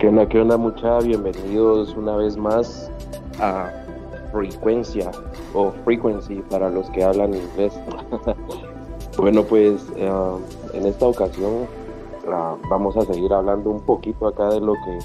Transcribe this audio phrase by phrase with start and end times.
[0.00, 0.98] ¿Qué onda, qué onda, mucha?
[1.00, 2.90] Bienvenidos una vez más
[3.38, 3.70] a
[4.32, 5.10] Frecuencia
[5.52, 7.78] o Frequency para los que hablan inglés.
[9.18, 10.10] bueno, pues eh,
[10.72, 11.66] en esta ocasión
[12.26, 14.98] uh, vamos a seguir hablando un poquito acá de lo que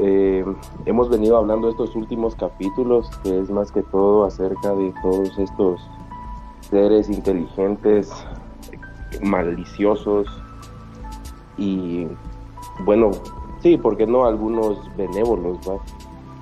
[0.00, 0.44] eh,
[0.84, 5.80] hemos venido hablando estos últimos capítulos, que es más que todo acerca de todos estos
[6.68, 8.12] seres inteligentes,
[9.22, 10.41] maliciosos
[11.56, 12.06] y
[12.84, 13.10] bueno,
[13.62, 15.58] Sí, porque no algunos benévolos,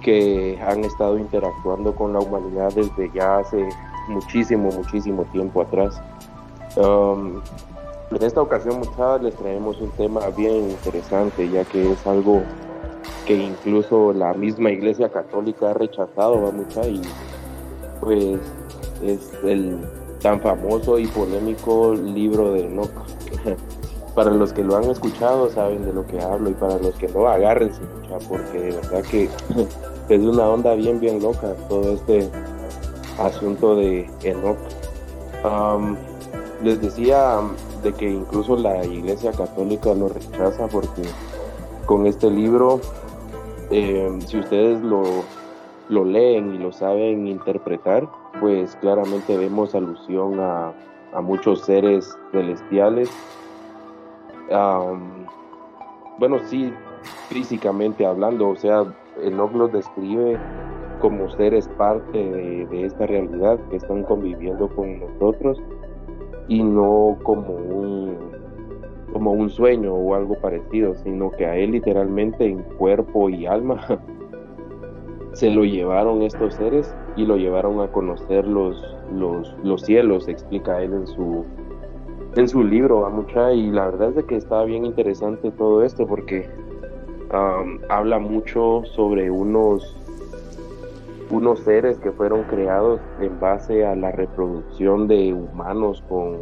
[0.02, 3.68] que han estado interactuando con la humanidad desde ya hace
[4.08, 6.00] muchísimo, muchísimo tiempo atrás.
[6.76, 7.42] Um,
[8.10, 12.42] en esta ocasión, muchachos, les traemos un tema bien interesante, ya que es algo
[13.26, 16.86] que incluso la misma Iglesia Católica ha rechazado, ¿va, mucha?
[16.86, 17.02] Y
[18.00, 18.40] pues
[19.02, 19.78] es el
[20.22, 22.90] tan famoso y polémico libro de Enoch.
[24.14, 27.08] para los que lo han escuchado saben de lo que hablo y para los que
[27.08, 27.80] no, agárrense,
[28.28, 29.28] porque de verdad que
[30.08, 32.28] es una onda bien, bien loca todo este
[33.18, 34.58] asunto de Enoch.
[36.62, 37.40] les decía
[37.82, 41.02] de que incluso la Iglesia Católica lo rechaza porque
[41.86, 42.80] con este libro,
[43.70, 45.02] em, si ustedes lo,
[45.88, 48.08] lo leen y lo saben interpretar,
[48.40, 50.72] pues claramente vemos alusión a,
[51.12, 53.10] a muchos seres celestiales
[54.50, 56.72] bueno, sí,
[57.28, 58.84] físicamente hablando, o sea,
[59.22, 60.38] Enoch los describe
[61.00, 65.62] como seres parte de, esta realidad que están conviviendo con nosotros
[66.48, 68.40] y no como un
[69.12, 73.80] como un sueño o algo parecido, sino que a él literalmente en cuerpo y alma
[75.32, 80.92] se lo llevaron estos seres y lo llevaron a conocer los, los cielos, explica él
[80.94, 81.44] en su,
[82.36, 85.82] en su libro a mucha y la verdad es de que está bien interesante todo
[85.82, 86.48] esto porque
[87.88, 89.96] habla mucho sobre unos
[91.30, 96.38] unos seres que fueron creados en base a la reproducción de humanos con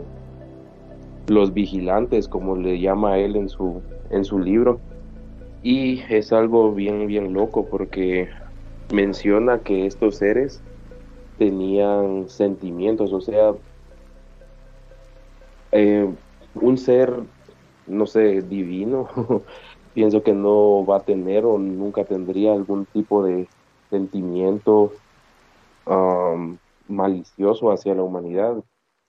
[1.29, 4.81] los vigilantes como le llama él en su en su libro.
[5.62, 8.29] Y es algo bien bien loco porque
[8.94, 10.62] menciona que estos seres
[11.37, 13.53] tenían sentimientos o sea
[15.72, 16.09] eh,
[16.54, 17.12] un ser,
[17.87, 19.09] no sé, divino,
[19.94, 23.48] pienso que no va a tener o nunca tendría algún tipo de
[23.90, 24.92] sentimiento
[26.87, 28.62] malicioso hacia la humanidad,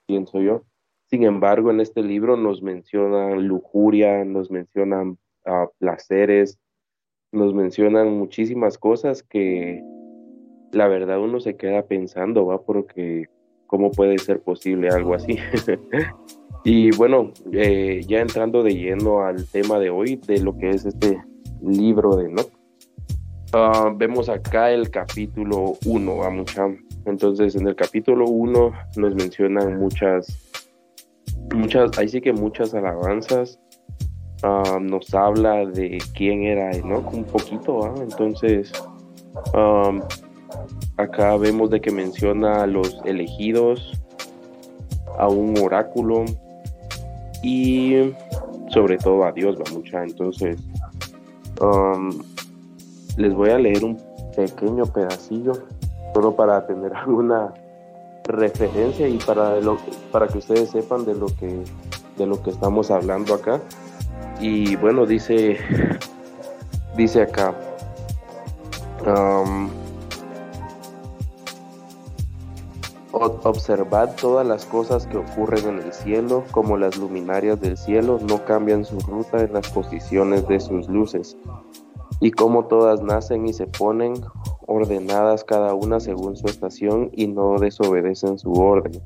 [0.06, 0.64] pienso yo.
[1.10, 6.60] Sin embargo, en este libro nos mencionan lujuria, nos mencionan ah, placeres,
[7.32, 9.84] nos mencionan muchísimas cosas que
[10.72, 13.26] la verdad uno se queda pensando, va, porque
[13.68, 15.38] cómo puede ser posible algo así.
[16.64, 20.86] Y bueno, eh, ya entrando de lleno al tema de hoy, de lo que es
[20.86, 21.22] este
[21.62, 22.44] libro de no
[23.54, 26.68] ah, vemos acá el capítulo 1, a mucha.
[27.06, 30.52] Entonces, en el capítulo 1 nos mencionan muchas,
[31.56, 33.60] muchas, ahí sí que muchas alabanzas.
[34.44, 38.72] Ah, nos habla de quién era Enoch un poquito, entonces
[39.54, 40.00] ah,
[40.96, 44.02] acá vemos de que menciona a los elegidos,
[45.18, 46.24] a un oráculo,
[47.44, 48.14] y
[48.70, 50.04] sobre todo a Dios mucha.
[50.04, 50.60] Entonces,
[51.62, 52.12] um,
[53.18, 53.98] les voy a leer un
[54.36, 55.54] pequeño pedacillo,
[56.14, 57.54] solo para tener alguna
[58.26, 59.78] referencia y para, lo,
[60.12, 61.64] para que ustedes sepan de lo que,
[62.18, 63.60] de lo que estamos hablando acá.
[64.40, 65.58] Y bueno, dice,
[66.96, 67.54] dice acá.
[69.06, 69.70] Um,
[73.12, 78.46] Observad todas las cosas que ocurren en el cielo, como las luminarias del cielo no
[78.46, 81.36] cambian su ruta en las posiciones de sus luces,
[82.20, 84.14] y como todas nacen y se ponen
[84.68, 89.02] ordenadas cada una según su estación y no desobedecen su orden.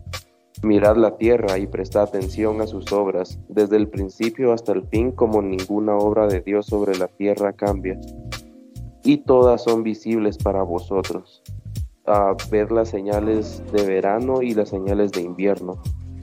[0.64, 5.12] Mirad la tierra y prestad atención a sus obras, desde el principio hasta el fin,
[5.12, 7.98] como ninguna obra de Dios sobre la tierra cambia,
[9.02, 11.42] y todas son visibles para vosotros
[12.06, 15.78] a ver las señales de verano y las señales de invierno,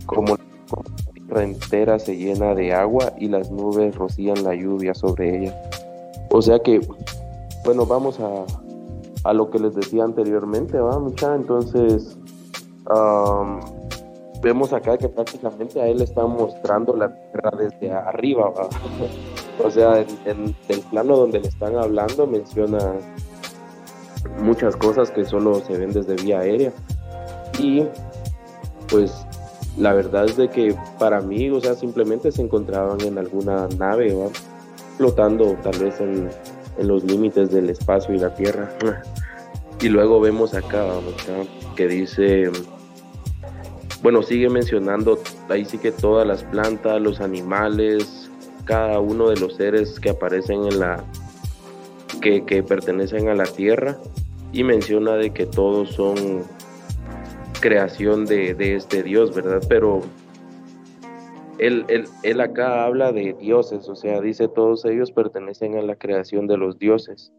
[0.07, 5.39] como la tierra entera se llena de agua y las nubes rocían la lluvia sobre
[5.39, 5.63] ella.
[6.31, 6.81] O sea que,
[7.65, 8.45] bueno, vamos a,
[9.25, 10.99] a lo que les decía anteriormente, ¿va?
[10.99, 12.19] Mucha, entonces,
[14.43, 18.53] vemos acá que prácticamente a él está mostrando la tierra desde arriba,
[19.65, 22.95] o sea, en el plano donde le están hablando menciona
[24.41, 26.73] muchas cosas que solo se ven desde vía aérea.
[27.59, 27.85] Y
[28.89, 29.13] pues
[29.77, 34.17] la verdad es de que para mí, o sea, simplemente se encontraban en alguna nave,
[34.97, 36.29] flotando tal vez en,
[36.81, 38.71] los límites del espacio y la Tierra.
[39.83, 40.85] Y luego vemos acá,
[41.75, 42.51] que dice,
[44.03, 48.31] bueno, sigue mencionando ahí sí que todas las plantas, los animales,
[48.67, 51.03] cada uno de los seres que aparecen en la,
[52.21, 53.97] que, pertenecen a la Tierra,
[54.53, 56.45] y menciona de que todos son
[57.61, 59.63] creación de, este Dios, ¿verdad?
[59.69, 60.01] Pero
[61.59, 61.85] él,
[62.23, 66.57] él, acá habla de dioses, o sea, dice todos ellos pertenecen a la creación de
[66.57, 67.33] los dioses.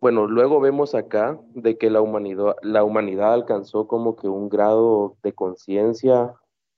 [0.00, 5.16] bueno, luego vemos acá de que la humanidad, la humanidad alcanzó como que un grado
[5.22, 6.34] de conciencia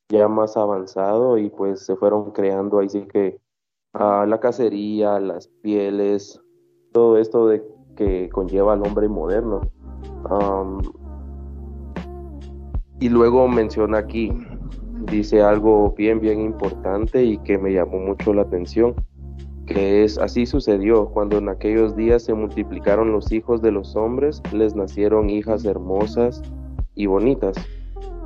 [0.09, 3.41] ya más avanzado y pues se fueron creando ahí sí que
[3.95, 6.41] ah, la cacería, las pieles,
[6.93, 7.63] todo esto de
[7.97, 9.61] que conlleva al hombre moderno.
[13.01, 14.33] y luego menciona aquí,
[15.11, 18.95] dice algo bien, bien importante y que me llamó mucho la atención,
[19.67, 24.43] que es, así sucedió, cuando en aquellos días se multiplicaron los hijos de los hombres,
[24.53, 26.43] les nacieron hijas hermosas
[26.95, 27.57] y bonitas.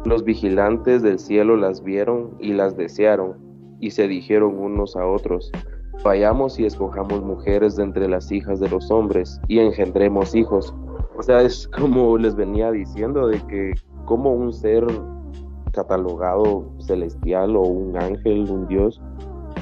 [0.05, 3.37] Los vigilantes del cielo las vieron y las desearon,
[3.81, 5.51] y se dijeron unos a otros,
[6.05, 10.75] vayamos y escojamos mujeres de entre las hijas de los hombres y engendremos hijos.
[11.17, 13.73] O sea, es como les venía diciendo de que
[14.05, 14.87] como un ser
[15.73, 19.01] catalogado celestial o un ángel, un dios,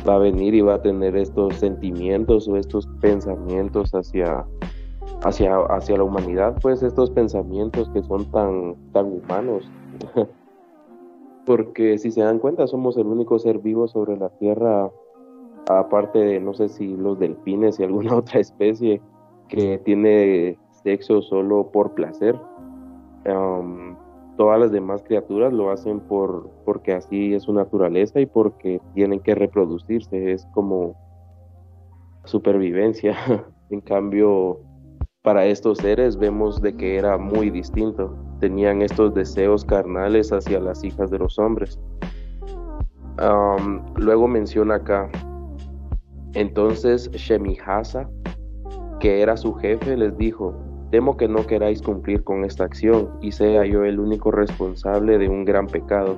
[0.08, 4.44] va a venir y va a tener estos sentimientos o estos pensamientos hacia,
[5.24, 9.70] hacia, hacia la humanidad, pues estos pensamientos que son tan, tan humanos.
[11.44, 14.90] Porque si se dan cuenta, somos el único ser vivo sobre la tierra
[15.68, 19.00] aparte de no sé si los delfines y alguna otra especie
[19.48, 22.38] que tiene sexo solo por placer.
[24.36, 29.20] todas las demás criaturas lo hacen por porque así es su naturaleza y porque tienen
[29.20, 30.94] que reproducirse, es como
[32.24, 33.16] supervivencia.
[33.70, 34.60] en cambio,
[35.24, 38.14] para estos seres vemos de que era muy distinto.
[38.40, 41.80] Tenían estos deseos carnales hacia las hijas de los hombres.
[43.96, 45.10] luego menciona acá
[46.34, 48.10] entonces Shemihasa,
[49.00, 50.54] que era su jefe, les dijo,
[50.90, 55.28] temo que no queráis cumplir con esta acción y sea yo el único responsable de
[55.28, 56.16] un gran pecado.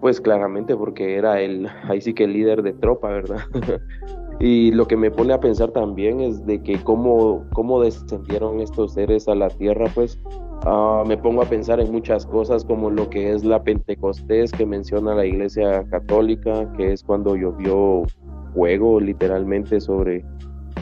[0.00, 3.40] Pues claramente porque era el, ahí sí que el líder de tropa, ¿verdad?
[4.40, 8.94] y lo que me pone a pensar también es de que cómo, cómo descendieron estos
[8.94, 10.20] seres a la tierra, pues
[10.64, 14.66] ah, me pongo a pensar en muchas cosas como lo que es la Pentecostés que
[14.66, 18.02] menciona la Iglesia Católica, que es cuando llovió
[18.54, 20.24] fuego literalmente sobre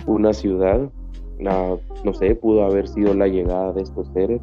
[0.06, 0.90] una ciudad.
[1.38, 4.40] no sé, pudo haber sido la llegada de estos seres.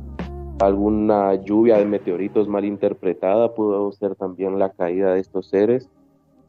[0.60, 5.89] Alguna lluvia de meteoritos mal interpretada pudo ser también la caída de estos seres.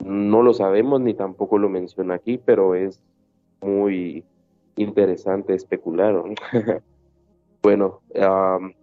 [0.05, 3.01] No lo sabemos ni tampoco lo menciona aquí, pero es
[3.61, 4.25] muy
[4.77, 6.23] interesante especular.
[7.63, 8.01] bueno,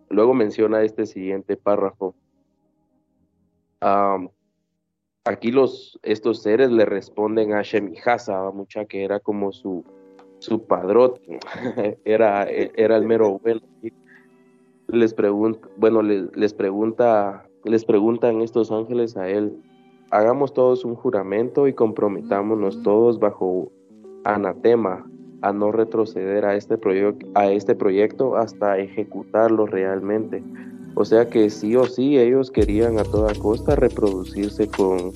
[0.09, 2.15] luego menciona este siguiente párrafo
[5.27, 9.83] aquí los, estos seres le responden a Shemihasa, mucha que era como su,
[10.39, 11.39] su padrote,
[12.05, 13.61] era, era el mero bueno.
[14.87, 19.61] Les pregunta, bueno, les, les pregunta, les preguntan estos ángeles a él,
[20.11, 23.71] hagamos todos un juramento y comprometámonos todos bajo
[24.23, 25.05] anatema
[25.41, 26.79] a no retroceder a este,
[27.35, 30.43] a este proyecto hasta ejecutarlo realmente.
[30.95, 35.11] O sea que sí o sí ellos querían a toda costa reproducirse con,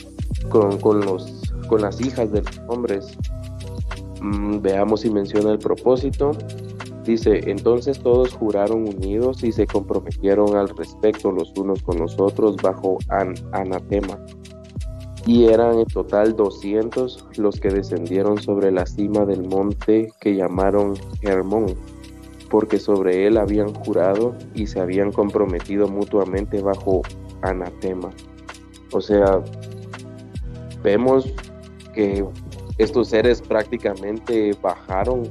[0.50, 3.18] con, los, con las hijas de los hombres.
[4.22, 6.32] Mm, veamos si menciona el propósito.
[7.04, 12.58] Dice, entonces todos juraron unidos y se comprometieron al respecto los unos con los otros
[12.58, 13.00] bajo
[13.52, 14.20] anatema.
[15.26, 20.94] Y eran en total 200 los que descendieron sobre la cima del monte que llamaron
[21.22, 21.76] Hermón
[22.52, 27.02] porque sobre él habían jurado y se habían comprometido mutuamente bajo
[27.42, 28.10] anatema.
[28.92, 29.42] O sea,
[30.84, 31.34] vemos
[31.96, 32.26] que
[32.78, 35.22] estos seres prácticamente bajaron,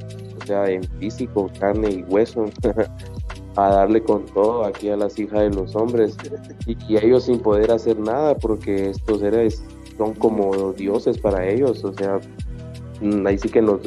[0.40, 2.46] o sea, en físico, carne y hueso,
[3.56, 6.16] a darle con todo aquí a las hijas de los hombres
[6.66, 9.62] y, ellos sin poder hacer nada porque estos seres
[10.00, 12.18] son como dioses para ellos, o sea,
[13.26, 13.82] ahí sí que nos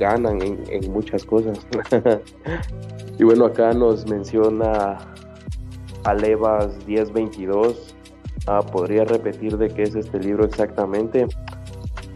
[0.00, 1.64] ganan en, muchas cosas.
[3.20, 4.98] y bueno, acá nos menciona
[6.02, 7.94] Alevas 1022.
[8.48, 11.28] Ah, ¿Podría repetir de qué es este libro exactamente?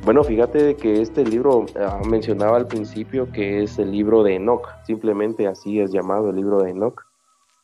[0.05, 4.67] Bueno, fíjate que este libro ah, mencionaba al principio que es el libro de Enoch,
[4.85, 7.05] simplemente así es llamado el libro de Enoch.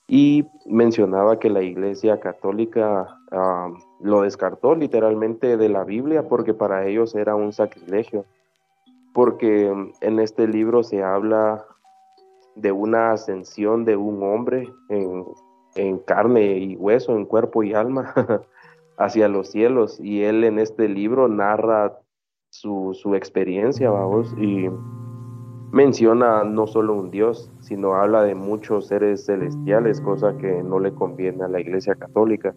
[0.07, 3.19] y mencionaba que la Iglesia Católica
[4.01, 8.25] lo descartó literalmente de la Biblia porque para ellos era un sacrilegio,
[9.13, 11.65] porque en este libro se habla
[12.55, 15.25] de una ascensión de un hombre en,
[15.75, 18.15] en carne y hueso, en cuerpo y alma,
[18.97, 21.99] hacia los cielos, y él en este libro narra
[22.51, 24.71] su, su experiencia, vamos, y
[25.73, 30.95] menciona no solo un Dios, sino habla de muchos seres celestiales, cosa que no le
[30.95, 32.55] conviene a la Iglesia Católica.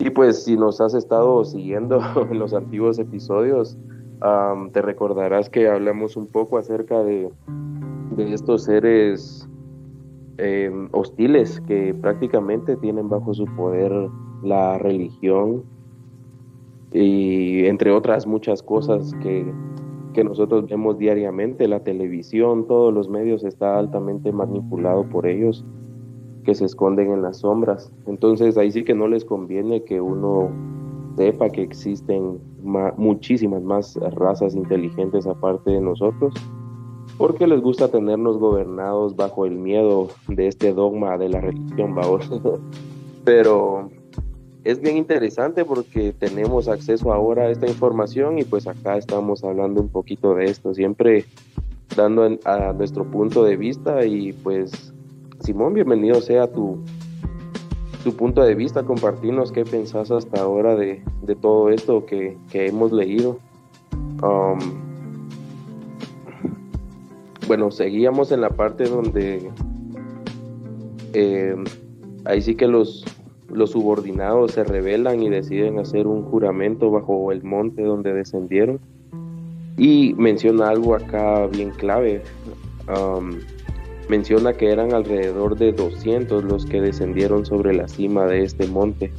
[0.00, 3.78] Y pues si nos has estado siguiendo en los antiguos episodios,
[4.72, 7.30] te recordarás que hablamos un poco acerca de,
[8.16, 9.48] de estos seres
[10.38, 13.92] em, hostiles que prácticamente tienen bajo su poder
[14.42, 15.64] la religión
[16.92, 19.52] y entre otras muchas cosas que
[20.12, 25.64] que nosotros vemos diariamente, la televisión, todos los medios está altamente manipulado por ellos
[26.44, 27.92] que se esconden en las sombras.
[28.06, 30.50] Entonces ahí sí que no les conviene que uno
[31.16, 32.40] sepa que existen
[32.96, 36.34] muchísimas más razas inteligentes aparte de nosotros,
[37.18, 42.30] porque les gusta tenernos gobernados bajo el miedo de este dogma de la religión, vamos.
[43.24, 43.90] Pero
[44.64, 49.80] es bien interesante porque tenemos acceso ahora a esta información y pues acá estamos hablando
[49.80, 51.24] un poquito de esto, siempre
[51.96, 54.94] dando a nuestro punto de vista y pues
[55.40, 56.78] Simón, bienvenido sea tu,
[58.04, 61.02] tu punto de vista, compartirnos qué pensás hasta ahora de,
[61.40, 63.38] todo esto que, hemos leído.
[64.22, 64.58] Um,
[67.46, 69.50] bueno, seguíamos en la parte donde
[71.14, 71.56] eh,
[72.26, 73.04] ahí sí que los,
[73.48, 78.78] los subordinados se rebelan y deciden hacer un juramento bajo el monte donde descendieron.
[79.78, 82.22] Y menciona algo acá bien clave.
[82.88, 83.38] Um,
[84.10, 89.10] menciona que eran alrededor de 200 los que descendieron sobre la cima de este monte.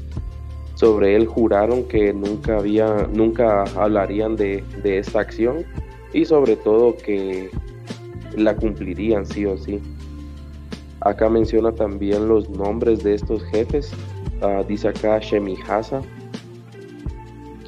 [0.75, 5.65] Sobre él juraron que nunca, había, nunca hablarían de, esta acción
[6.13, 7.49] y sobre todo que
[8.35, 9.79] la cumplirían sí o sí.
[10.99, 13.91] Acá menciona también los nombres de estos jefes
[14.43, 16.01] Ah, dice acá Shemihasa,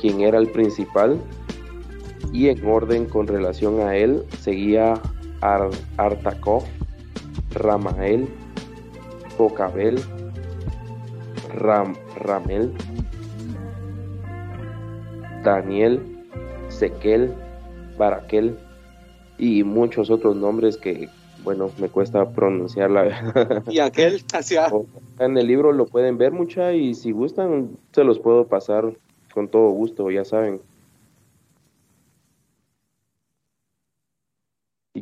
[0.02, 1.22] quien era el principal,
[2.32, 5.00] y en orden con relación a él seguía
[5.42, 6.64] Ar Artakov,
[7.54, 8.28] Ramael,
[9.38, 10.00] Pocabel,
[11.56, 12.74] Ram Ramel,
[15.44, 16.02] Daniel,
[16.70, 17.34] Sequel,
[17.98, 18.58] Baraquel
[19.38, 21.10] y muchos otros nombres que
[21.44, 23.64] bueno, me cuesta pronunciarla.
[23.70, 24.68] Y aquel hacia...
[25.20, 28.94] En el libro lo pueden ver mucha y si gustan se los puedo pasar
[29.34, 30.62] con todo gusto, ya saben.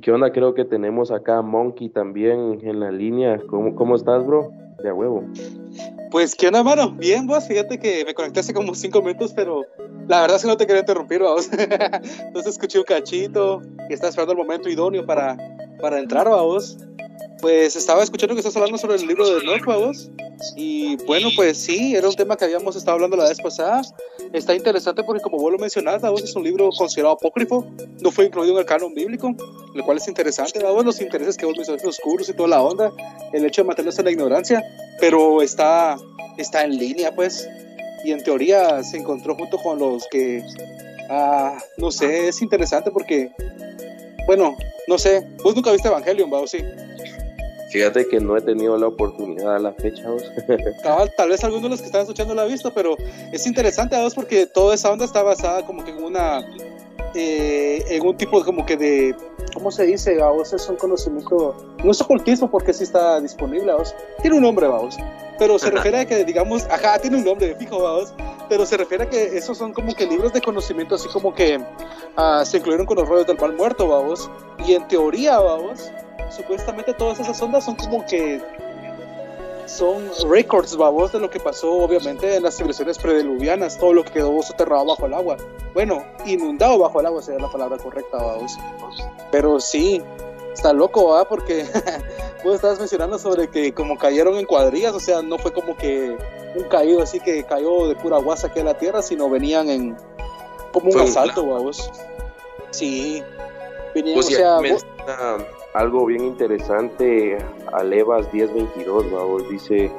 [0.01, 0.31] Qué onda?
[0.31, 3.39] Creo que tenemos acá a Monkey también en la línea.
[3.47, 4.51] ¿Cómo, cómo estás, bro?
[4.83, 5.23] De a huevo.
[6.09, 6.91] Pues, ¿qué onda, mano?
[6.91, 7.47] Bien, vos.
[7.47, 9.61] Fíjate que me conecté hace como cinco minutos, pero
[10.07, 11.49] la verdad es que no te quería interrumpir, vos.
[11.53, 15.37] Entonces escuché un cachito y estaba esperando el momento idóneo para
[15.81, 16.77] para entrar, vos.
[17.41, 20.09] Pues estaba escuchando que estás hablando sobre el libro de vos.
[20.55, 23.81] Y bueno, pues sí, era un tema que habíamos estado hablando la vez pasada.
[24.31, 27.65] Está interesante porque, como vos lo mencionaste, vos es un libro considerado apócrifo.
[27.99, 29.35] No fue incluido en el canon bíblico,
[29.73, 32.61] lo cual es interesante, vos, los intereses que vos mencionaste, los oscuros y toda la
[32.61, 32.91] onda,
[33.33, 34.63] el hecho de mantenerse en la ignorancia.
[34.99, 35.97] Pero está,
[36.37, 37.47] está en línea, pues.
[38.03, 40.43] Y en teoría se encontró junto con los que.
[41.09, 43.31] Ah, no sé, es interesante porque.
[44.27, 44.55] Bueno,
[44.87, 46.39] no sé, vos nunca viste Evangelion, ¿va?
[46.39, 46.59] ¿O sí?
[47.71, 50.03] Fíjate que no he tenido la oportunidad a la fecha.
[51.17, 52.97] tal vez algunos de los que están escuchando lo ha visto, pero
[53.31, 56.45] es interesante, vos, porque toda esa onda está basada como que en una.
[57.13, 59.15] Eh, en un tipo como que de.
[59.53, 60.21] ¿Cómo se dice?
[60.21, 61.75] A vos es un conocimiento.
[61.81, 63.95] No es ocultismo porque sí está disponible, vos.
[64.21, 64.97] Tiene un nombre, vos.
[65.39, 66.65] Pero se refiere a que, digamos.
[66.65, 68.13] Ajá, tiene un nombre, fijo, vos.
[68.49, 71.57] Pero se refiere a que esos son como que libros de conocimiento, así como que
[71.57, 74.29] uh, se incluyeron con los rollos del mal muerto, vamos.
[74.67, 75.89] Y en teoría, vamos,
[76.35, 78.41] supuestamente todas esas ondas son como que
[79.65, 84.11] son records, vamos, de lo que pasó obviamente en las civilizaciones prediluvianas, todo lo que
[84.11, 85.37] quedó soterrado bajo el agua.
[85.73, 88.57] Bueno, inundado bajo el agua sería la palabra correcta, vamos.
[89.31, 90.01] Pero sí,
[90.53, 91.25] está loco, ¿va?
[91.25, 91.65] Porque
[92.43, 96.17] vos estabas mencionando sobre que como cayeron en cuadrillas, o sea, no fue como que
[96.55, 99.97] un caído así que cayó de pura guasa aquí a la tierra, sino venían en
[100.73, 101.89] como un asalto, vamos.
[102.71, 103.23] Sí,
[103.93, 104.59] pues o sea,
[105.73, 107.37] algo bien interesante,
[107.73, 109.91] Alevas 1022, vamos, dice,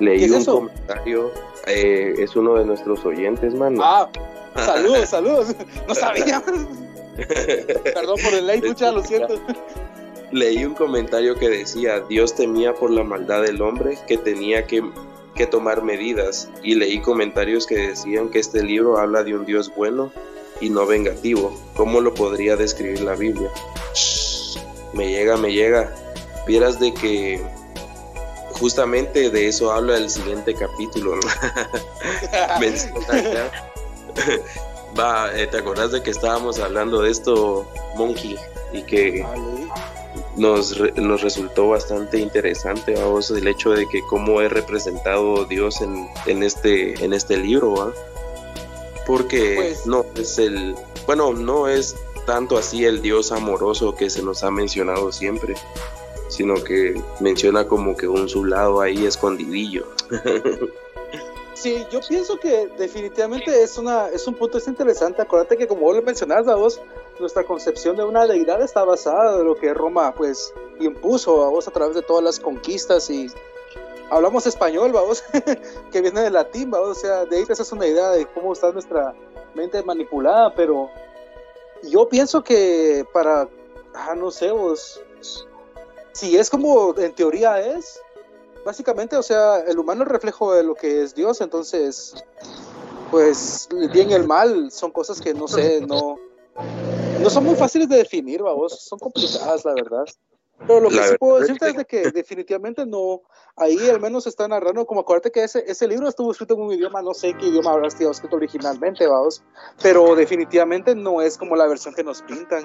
[0.00, 1.30] leí un comentario,
[1.66, 3.80] eh, es uno de nuestros oyentes, mano.
[3.82, 4.08] Ah,
[4.56, 5.54] saludos, saludos,
[5.86, 6.42] no sabía.
[7.84, 9.40] Perdón por el late, mucha, lo siento.
[10.32, 14.82] leí un comentario que decía, Dios temía por la maldad del hombre que tenía que,
[15.34, 16.48] que tomar medidas.
[16.62, 20.12] Y leí comentarios que decían que este libro habla de un Dios bueno
[20.60, 21.52] y no vengativo.
[21.74, 23.50] ¿Cómo lo podría describir la Biblia?
[24.92, 25.94] me llega, me llega.
[26.46, 27.40] Vieras de que
[28.52, 31.16] justamente de eso habla el siguiente capítulo.
[31.16, 31.20] ¿no?
[34.98, 38.36] Va, eh, ¿te acordás de que estábamos hablando de esto, Monkey?
[38.72, 39.24] Y que
[40.36, 46.08] nos, nos resultó bastante interesante, vamos, el hecho de que cómo es representado Dios en,
[46.26, 47.92] en este, en este libro, ¿va?
[49.06, 50.74] Porque pues no es el,
[51.06, 55.54] bueno, no es tanto así el Dios amoroso que se nos ha mencionado siempre,
[56.28, 59.86] sino que menciona como que un su lado ahí escondidillo.
[61.54, 65.22] Sí, yo pienso que definitivamente es una es un punto es interesante.
[65.22, 66.80] Acuérdate que como vos lo mencionás, voz,
[67.18, 71.66] nuestra concepción de una deidad está basada en lo que Roma pues impuso a vos
[71.66, 73.26] a través de todas las conquistas y
[74.08, 75.24] hablamos español, vamos,
[75.92, 78.52] que viene del latín, vamos, o sea, de ahí esa es una idea de cómo
[78.52, 79.12] está nuestra
[79.58, 80.88] mente manipulada, pero
[81.82, 83.48] yo pienso que para,
[83.94, 85.02] ah, no sé, vos,
[86.12, 88.00] si es como en teoría es,
[88.64, 92.14] básicamente, o sea, el humano es reflejo de lo que es Dios, entonces,
[93.10, 96.18] pues el bien y el mal son cosas que no sé, no,
[97.20, 100.04] no son muy fáciles de definir, vamos, son complicadas, la verdad.
[100.66, 103.22] Pero lo que sí puedo decirte es de que definitivamente no,
[103.60, 106.72] ahí al menos está narrando, como acuérdate que ese, ese libro estuvo escrito en un
[106.72, 109.42] idioma, no sé qué idioma habrá sido escrito originalmente, vamos,
[109.82, 112.64] pero definitivamente no es como la versión que nos pintan.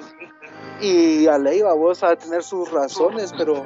[0.80, 3.62] Y a ley, vamos a tener sus razones, pero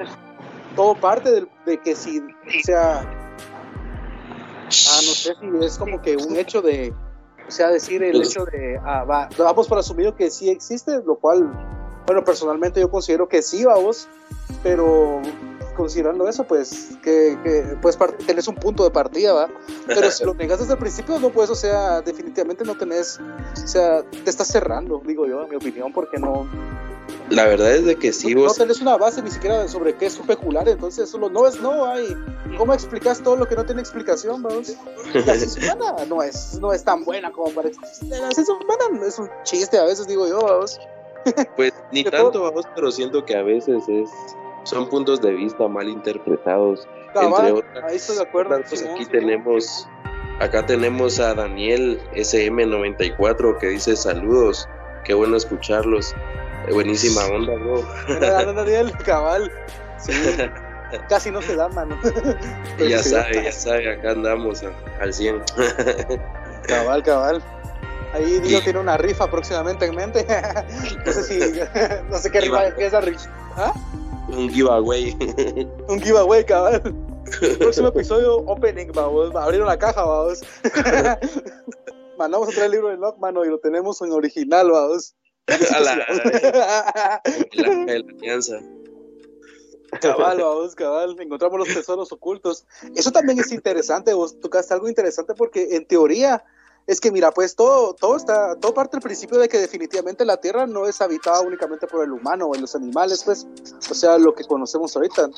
[0.76, 6.16] todo parte de, de que si, o sea, ah, no sé si es como que
[6.16, 6.92] un hecho de,
[7.46, 11.16] o sea, decir el hecho de, ah, va, vamos por asumido que sí existe, lo
[11.16, 11.50] cual
[12.08, 14.08] bueno, personalmente yo considero que sí, vamos,
[14.62, 15.20] pero
[15.78, 19.48] considerando eso, pues, que, que pues tenés un punto de partida, ¿va?
[19.86, 23.66] Pero si lo negas desde el principio, no puedes, o sea, definitivamente no tenés, o
[23.66, 26.48] sea, te estás cerrando, digo yo, en mi opinión, porque no...
[27.30, 28.58] La verdad es de que sí, no, vos...
[28.58, 31.84] No tenés una base ni siquiera sobre qué es especular, entonces solo no es no,
[31.84, 32.16] hay...
[32.56, 34.74] ¿Cómo explicas todo lo que no tiene explicación, vamos?
[35.14, 37.78] La humana no es, no es tan buena como parece.
[38.02, 40.80] La humana es un chiste a veces, digo yo, vamos.
[41.54, 44.10] Pues ni tanto, vamos, pero siento que a veces es
[44.68, 46.86] son puntos de vista mal interpretados.
[47.14, 48.56] entre otras, ahí estoy de acuerdo.
[48.56, 49.88] Aquí tenemos
[50.40, 54.68] acá tenemos a Daniel SM94 que dice saludos,
[55.04, 56.14] qué bueno escucharlos.
[56.66, 57.84] Eh, buenísima onda, bro.
[58.54, 59.50] Daniel, cabal.
[61.08, 61.98] Casi no se da, mano.
[62.78, 64.62] ya sabe, ya sabe, acá andamos
[65.00, 65.42] al 100.
[66.66, 67.42] cabal, cabal.
[68.14, 70.26] Ahí Dios tiene una rifa próximamente en mente.
[71.04, 71.38] no sé si.
[72.10, 73.30] no sé qué rifa es esa rifa.
[73.56, 73.74] ¿Ah?
[74.28, 75.16] Un giveaway.
[75.88, 76.80] Un giveaway, cabal.
[77.58, 79.34] Próximo episodio, opening, vamos.
[79.34, 80.42] Abrieron la caja, vamos.
[82.18, 85.14] Mandamos a traer el libro de Lock, mano, y lo tenemos en original, vamos.
[85.46, 88.60] A la, la, la, alianza.
[90.00, 91.16] Cabal, vamos, cabal.
[91.18, 92.66] Encontramos los tesoros ocultos.
[92.94, 94.12] Eso también es interesante.
[94.12, 96.44] Vos tocaste algo interesante porque, en teoría,
[96.88, 100.38] es que mira, pues todo, todo está, todo parte del principio de que definitivamente la
[100.38, 103.46] Tierra no es habitada únicamente por el humano o los animales, pues,
[103.90, 105.28] o sea, lo que conocemos ahorita.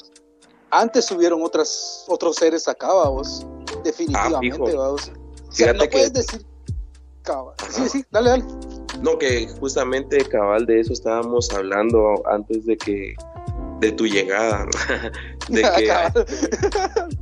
[0.71, 3.45] Antes hubieron otras, otros seres acá, vamos,
[3.83, 5.11] definitivamente, ah, vamos.
[5.49, 6.47] O sea, no puedes decir,
[7.23, 7.57] cabal.
[7.69, 8.45] Sí, sí, dale, dale.
[9.03, 13.17] No, que justamente cabal de eso estábamos hablando antes de que,
[13.81, 14.69] de tu llegada,
[15.49, 17.19] de que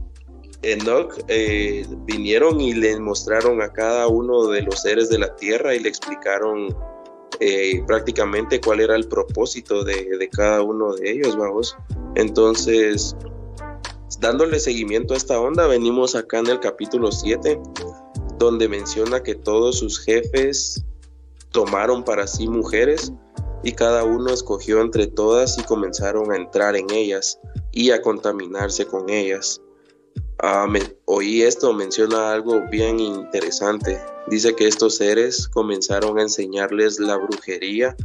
[0.62, 5.74] Enoch eh, vinieron y le mostraron a cada uno de los seres de la tierra
[5.74, 6.76] y le explicaron
[7.40, 11.76] eh, prácticamente cuál era el propósito de, cada uno de ellos, vamos.
[12.16, 13.14] Entonces,
[14.18, 17.60] dándole seguimiento a esta onda, venimos acá en el capítulo 7,
[18.38, 20.84] donde menciona que todos sus jefes
[21.52, 23.12] tomaron para sí mujeres
[23.62, 27.38] y cada uno escogió entre todas y comenzaron a entrar en ellas
[27.70, 29.60] y a contaminarse con ellas.
[30.40, 30.66] Ah,
[31.06, 34.00] oí esto, menciona algo bien interesante.
[34.28, 37.96] Dice que estos seres comenzaron a enseñarles la brujería,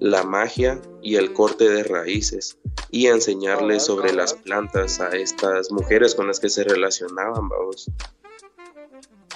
[0.00, 2.56] la magia y el corte de raíces
[2.90, 7.90] y a enseñarles sobre las plantas a estas mujeres con las que se relacionaban, vamos.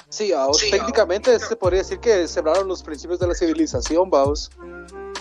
[0.09, 0.33] Sí,
[0.71, 4.51] técnicamente se podría decir que sembraron los principios de la civilización, vamos.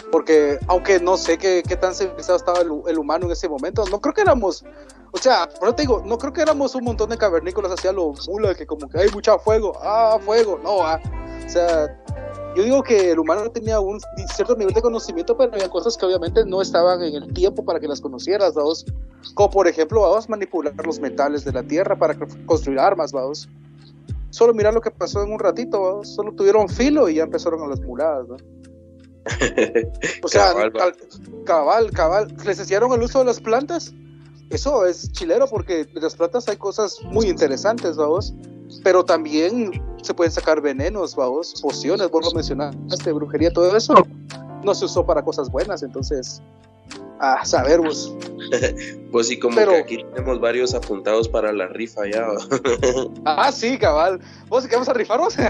[0.09, 3.83] Porque aunque no sé qué, qué tan civilizado estaba el, el, humano en ese momento,
[3.91, 4.63] no creo que éramos
[5.15, 8.13] o sea, pero te digo, no creo que éramos un montón de cavernícolas hacia lo
[8.27, 10.99] mula, que como que hay mucha fuego, ah, fuego, no, ah.
[11.45, 11.87] O sea,
[12.53, 13.97] yo digo que el humano tenía un
[14.33, 17.79] cierto nivel de conocimiento, pero había cosas que obviamente no estaban en el tiempo para
[17.79, 18.85] que las conocieras, vamos.
[19.35, 23.47] Como por ejemplo, vamos a manipular los metales de la tierra para construir armas, vamos.
[24.31, 26.13] Solo mirar lo que pasó en un ratito, ¿vamos?
[26.13, 28.35] solo tuvieron filo y ya empezaron a las muladas, ¿no?
[30.23, 30.53] o sea,
[31.45, 33.93] cabal, cabal, les enseñaron el uso de las plantas.
[34.49, 38.33] Eso es chilero porque de las plantas hay cosas muy interesantes, vamos.
[38.83, 39.71] Pero también
[40.01, 43.93] se pueden sacar venenos, vamos, pociones, vos lo mencionaste, brujería, todo eso
[44.63, 46.41] no se usó para cosas buenas, entonces,
[47.19, 48.13] a saber vos.
[49.11, 52.27] pues sí, como que aquí tenemos varios apuntados para la rifa ya.
[53.25, 54.19] ah, sí, cabal.
[54.49, 55.35] ¿Vos que vamos a rifarnos?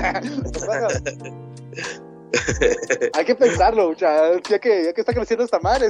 [3.14, 5.88] Hay que pensarlo, ya que, ya que está creciendo esta madre,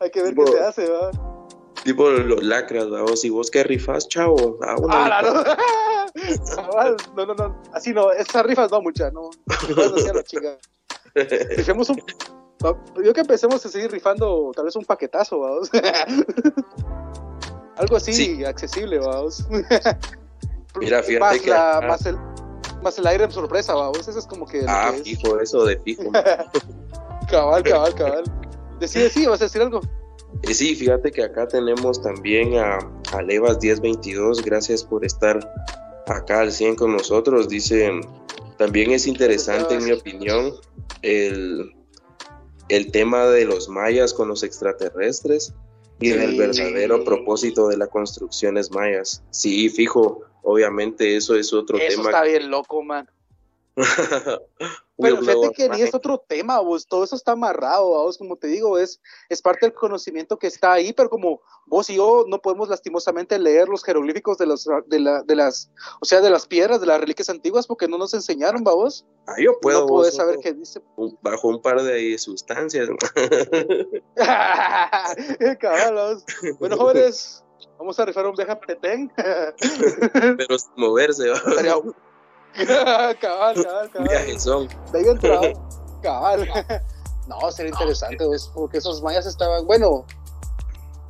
[0.00, 1.10] hay que ver qué se hace, ¿va?
[1.86, 3.16] Tipo los lacras, ¿va?
[3.16, 4.58] Si vos que rifas, chavo.
[4.60, 5.34] Ah, no.
[7.16, 9.30] no, no, no, así no, esas rifas no, mucha, no.
[11.14, 12.02] Rifemos un.
[13.04, 15.70] Yo que empecemos a seguir rifando tal vez un paquetazo, vamos.
[17.76, 19.46] Algo así, accesible, vamos.
[20.80, 21.52] Mira, fíjate que.
[21.52, 22.18] más el
[22.82, 24.08] más el aire sorpresa, vamos.
[24.08, 24.64] Eso es como que.
[24.66, 26.10] Ah, fijo, eso de fijo.
[27.30, 28.24] cabal, cabal, cabal.
[28.80, 29.80] Decide, sí, vas a decir algo.
[30.42, 32.78] Eh, sí, fíjate que acá tenemos también a,
[33.12, 34.44] a Levas 1022.
[34.44, 35.38] Gracias por estar
[36.06, 37.48] acá al 100 con nosotros.
[37.48, 37.90] Dice:
[38.58, 40.54] También es interesante, en mi opinión,
[41.02, 41.74] el,
[42.68, 45.54] el tema de los mayas con los extraterrestres
[46.00, 49.22] y el verdadero propósito de las construcciones mayas.
[49.30, 51.90] Sí, fijo, obviamente eso es otro tema.
[51.90, 53.08] Eso está bien loco, man.
[54.98, 58.46] Pero fíjate que ni es otro tema, vos, todo eso está amarrado, vos, como te
[58.46, 58.98] digo, es,
[59.28, 63.38] es parte del conocimiento que está ahí, pero como vos y yo no podemos lastimosamente
[63.38, 65.70] leer los jeroglíficos de, los, de, la, de las,
[66.00, 69.04] o sea, de las piedras, de las reliquias antiguas, porque no nos enseñaron, vos.
[69.26, 69.80] Ah, yo puedo.
[69.80, 70.80] No puedes saber qué dice.
[71.20, 72.88] Bajo un par de sustancias.
[76.58, 77.42] bueno, jóvenes,
[77.78, 79.12] Vamos a rifar un viaje a Petén.
[79.16, 81.42] Pero sin moverse, ¿va?
[82.66, 84.08] cabal, cabal, cabal.
[84.08, 84.68] Viajes son.
[84.92, 85.54] De ahí
[86.02, 86.48] cabal.
[87.26, 88.24] No, sería interesante,
[88.54, 89.66] porque esos mayas estaban.
[89.66, 90.04] Bueno,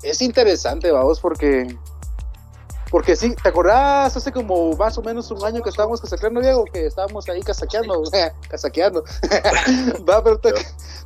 [0.02, 1.76] es interesante, vamos, porque
[2.90, 6.64] porque sí, ¿te acordás hace como más o menos un año que estábamos casaqueando, Diego?
[6.72, 8.02] Que estábamos ahí casaqueando,
[8.48, 9.02] casaqueando.
[10.08, 10.52] Va, pero te,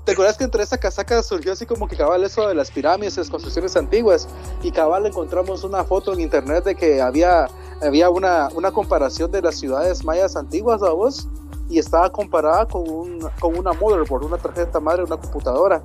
[0.04, 3.16] ¿te acordás que entre esa casaca surgió así como que cabal eso de las pirámides,
[3.16, 4.28] las construcciones antiguas?
[4.62, 7.46] Y cabal encontramos una foto en internet de que había,
[7.80, 11.28] había una, una comparación de las ciudades mayas antiguas, ¿a vos?
[11.70, 15.82] Y estaba comparada con, un, con una motherboard, una tarjeta madre, una computadora.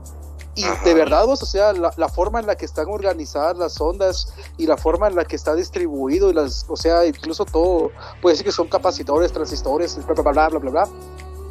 [0.56, 4.68] Y de verdad, o sea, la, forma en la que están organizadas las ondas y
[4.68, 7.92] la forma en la que está distribuido, y las, o sea, incluso todo,
[8.22, 10.90] puede decir que son capacitores, transistores, bla, bla, bla, bla, bla, bla,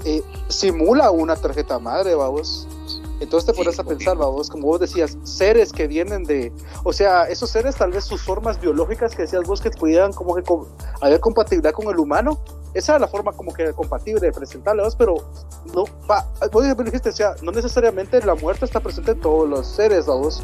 [0.07, 2.67] eh, simula una tarjeta madre, vamos.
[3.21, 6.53] Entonces te pones a pensar, vamos, como vos decías, seres que vienen de,
[6.83, 10.35] o sea, esos seres tal vez sus formas biológicas que decías vos que pudieran como
[10.35, 10.43] que
[11.01, 12.39] haber compatibilidad con el humano,
[12.75, 15.15] esa es la forma como que compatible de presentarlos, pero
[15.73, 19.67] no, va, vos dijiste, o sea, no necesariamente la muerte está presente en todos los
[19.67, 20.43] seres, vamos,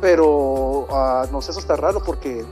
[0.00, 2.44] pero uh, no sé, eso está raro porque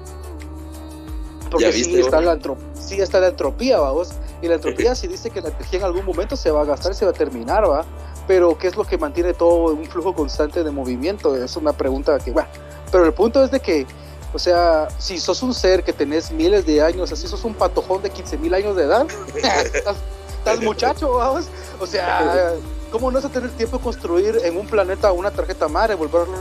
[1.51, 2.39] porque sí está, la
[2.75, 6.07] sí está la entropía, vamos, y la entropía sí dice que la energía en algún
[6.07, 7.85] momento se va a gastar, se va a terminar, va,
[8.27, 11.37] pero ¿qué es lo que mantiene todo un flujo constante de movimiento?
[11.37, 12.47] Es una pregunta que, va,
[12.91, 13.87] pero el punto es de que
[14.33, 18.03] o sea, si sos un ser que tenés miles de años, así sos un patojón
[18.03, 21.47] de 15 mil años de edad, estás, muchacho, vamos.
[21.81, 22.55] O sea,
[22.93, 26.37] ¿cómo no vas a tener tiempo de construir en un planeta una tarjeta madre, volverlo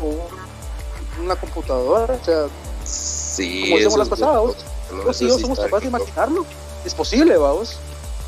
[1.21, 2.13] una computadora?
[2.13, 2.45] O sea,
[2.83, 5.17] sí, como decíamos las pasadas, ¿vos?
[5.17, 6.45] sí, somos capaces de imaginarlo.
[6.85, 7.77] Es posible, vamos.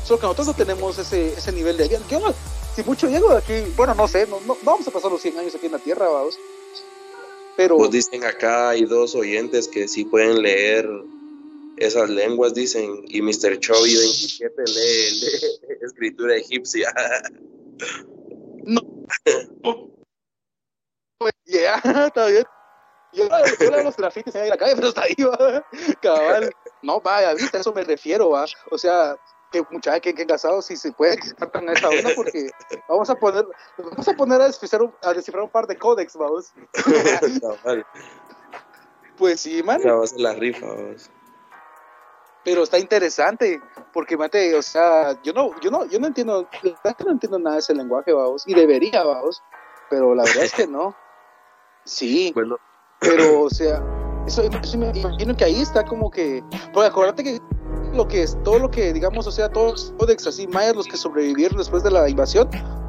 [0.04, 1.88] Solo que nosotros no tenemos ese, ese nivel de...
[1.88, 2.20] ¿Qué
[2.74, 5.38] Si mucho llego de aquí, bueno, no sé, no, no, vamos a pasar los 100
[5.38, 6.36] años aquí en la Tierra, vamos
[7.56, 7.76] pero...
[7.76, 10.88] Pues dicen acá hay dos oyentes que sí pueden leer
[11.76, 13.58] esas lenguas, dicen, y Mr.
[13.58, 16.92] Chovy 27 lee, escritura egipcia.
[18.64, 18.80] no.
[21.18, 21.76] Pues ya,
[22.06, 22.44] está bien.
[23.12, 23.28] Yo,
[23.60, 25.66] yo los grafitis en la calle, pero está ahí, ¿va?
[26.00, 26.50] cabal.
[26.82, 28.46] No, vaya, viste, a eso me refiero, ¿va?
[28.70, 29.16] O sea,
[29.52, 32.50] que muchachos que, que casados si se puede que en esa onda porque
[32.88, 33.46] vamos a poner
[33.78, 36.52] vamos a poner a descifrar un, a descifrar un par de códex vamos
[39.16, 39.80] pues sí man
[40.16, 41.10] la rifa vamos.
[42.44, 43.60] pero está interesante
[43.92, 46.48] porque mate o sea yo no yo no yo no entiendo
[47.04, 49.42] no entiendo nada de ese lenguaje vamos y debería vamos
[49.90, 50.96] pero la verdad es que no
[51.84, 52.56] sí bueno.
[52.98, 53.82] pero o sea
[54.26, 56.42] eso, eso me imagino que ahí está como que
[56.72, 57.40] porque acuérdate que
[57.94, 60.96] lo que es, todo lo que, digamos, o sea, todos los así mayas, los que
[60.96, 62.48] sobrevivieron después de la invasión,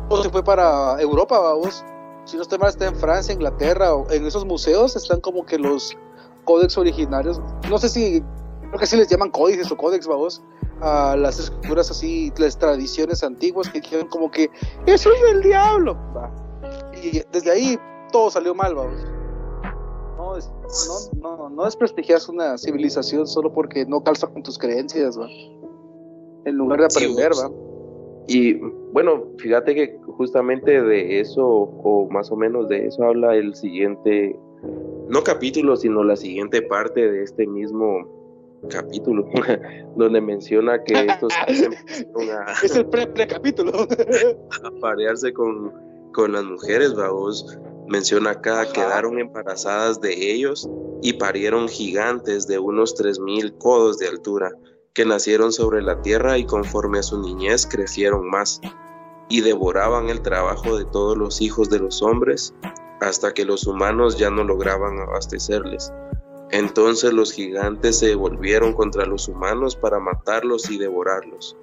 [0.10, 1.84] o se fue para Europa, vamos.
[2.26, 5.58] Si no estoy mal, está en Francia, Inglaterra, o en esos museos están como que
[5.58, 5.98] los
[6.46, 7.42] códex originarios.
[7.70, 8.24] No sé si,
[8.62, 10.42] creo que sí les llaman códices o códex, vamos,
[10.82, 14.50] a las escrituras así, las tradiciones antiguas que dijeron como que
[14.86, 15.98] eso es del diablo.
[17.02, 17.80] Y desde ahí
[18.12, 19.13] todo salió mal, vamos.
[20.24, 20.38] No,
[21.22, 25.28] no, no, no desprestigias una civilización solo porque no calza con tus creencias, ¿va?
[26.46, 27.52] En lugar de aprender, ¿va?
[28.28, 28.54] Y
[28.94, 34.40] bueno, fíjate que justamente de eso, o más o menos de eso habla el siguiente,
[35.10, 38.08] no capítulo, sino la siguiente parte de este mismo
[38.70, 39.28] capítulo,
[39.98, 41.34] donde menciona que estos
[42.64, 43.72] es el pre-capítulo.
[44.64, 45.74] a parearse con,
[46.14, 47.60] con las mujeres, vamos.
[47.88, 50.70] Menciona acá, quedaron embarazadas de ellos
[51.02, 54.52] y parieron gigantes de unos tres mil codos de altura,
[54.94, 58.62] que nacieron sobre la tierra y conforme a su niñez crecieron más,
[59.28, 62.54] y devoraban el trabajo de todos los hijos de los hombres,
[63.02, 65.92] hasta que los humanos ya no lograban abastecerles.
[66.52, 71.58] Entonces los gigantes se volvieron contra los humanos para matarlos y devorarlos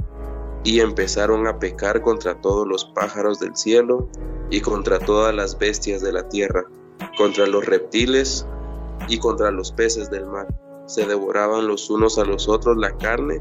[0.62, 4.08] y empezaron a pecar contra todos los pájaros del cielo
[4.50, 6.64] y contra todas las bestias de la tierra,
[7.16, 8.46] contra los reptiles
[9.08, 10.48] y contra los peces del mar.
[10.86, 13.40] Se devoraban los unos a los otros la carne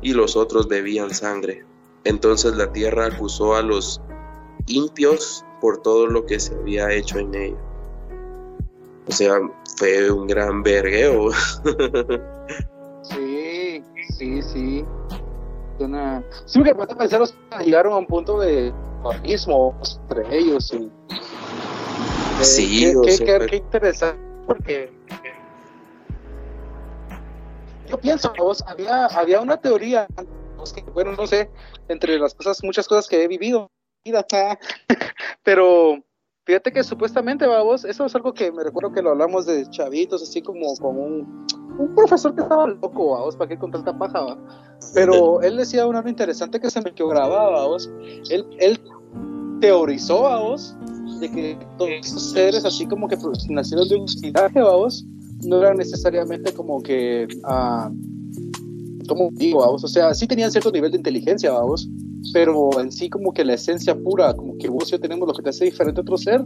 [0.00, 1.64] y los otros bebían sangre.
[2.04, 4.00] Entonces la tierra acusó a los
[4.66, 7.58] impios por todo lo que se había hecho en ella.
[9.08, 9.40] O sea,
[9.76, 11.30] fue un gran vergueo.
[13.02, 13.82] sí,
[14.16, 14.84] sí, sí
[15.84, 16.22] una...
[16.46, 17.22] Sí, que puede pensar,
[17.64, 18.72] llegaron a un punto de
[19.04, 19.78] abismo
[20.08, 20.72] entre ellos.
[20.72, 20.90] Y,
[22.44, 22.92] sí,
[23.24, 24.92] qué, interesante, porque
[27.88, 30.06] yo pienso, vos, había, había una teoría,
[30.94, 31.50] bueno, no sé,
[31.88, 33.70] entre las cosas, muchas cosas que he vivido,
[35.42, 36.02] pero
[36.50, 40.22] fíjate que supuestamente, vos, eso es algo que me recuerdo que lo hablamos de chavitos,
[40.22, 41.46] así como con un
[41.78, 44.36] un profesor que estaba loco, vamos, para que con tanta paja,
[44.94, 47.90] Pero él decía una algo interesante que se me quedó grabado, vamos.
[48.30, 48.80] Él, él
[49.60, 50.76] teorizó, vamos,
[51.20, 53.16] de que todos esos seres, así como que
[53.48, 55.06] nacieron de un linaje, vamos,
[55.44, 59.84] no eran necesariamente como que, uh, ¿cómo digo, vamos?
[59.84, 61.88] O sea, sí tenían cierto nivel de inteligencia, vamos,
[62.32, 65.34] pero en sí como que la esencia pura, como que vos y yo tenemos lo
[65.34, 66.44] que te hace diferente a otro ser,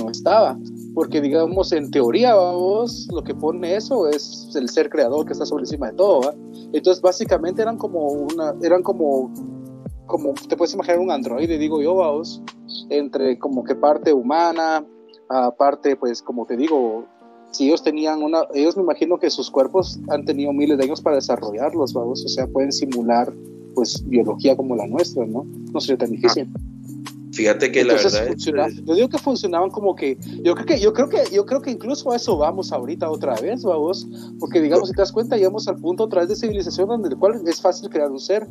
[0.00, 0.58] no estaba.
[0.94, 5.44] Porque digamos, en teoría, vos, lo que pone eso es el ser creador que está
[5.44, 6.34] sobre encima de todo, ¿va?
[6.72, 9.32] Entonces, básicamente eran como una, eran como,
[10.06, 12.42] como, te puedes imaginar un androide, digo yo, vos,
[12.88, 14.84] entre como que parte humana,
[15.28, 17.06] aparte, pues, como te digo,
[17.56, 21.00] si ellos tenían una, ellos me imagino que sus cuerpos han tenido miles de años
[21.00, 23.32] para desarrollarlos, vamos, o sea, pueden simular
[23.74, 25.46] pues biología como la nuestra, ¿no?
[25.72, 26.48] No sería tan difícil.
[27.32, 31.08] Fíjate que la verdad yo digo que funcionaban como que yo creo que yo creo
[31.08, 34.08] que yo creo que incluso a eso vamos ahorita otra vez, vamos,
[34.40, 37.16] porque digamos si te das cuenta llegamos al punto otra vez de civilización donde el
[37.18, 38.48] cual es fácil crear un ser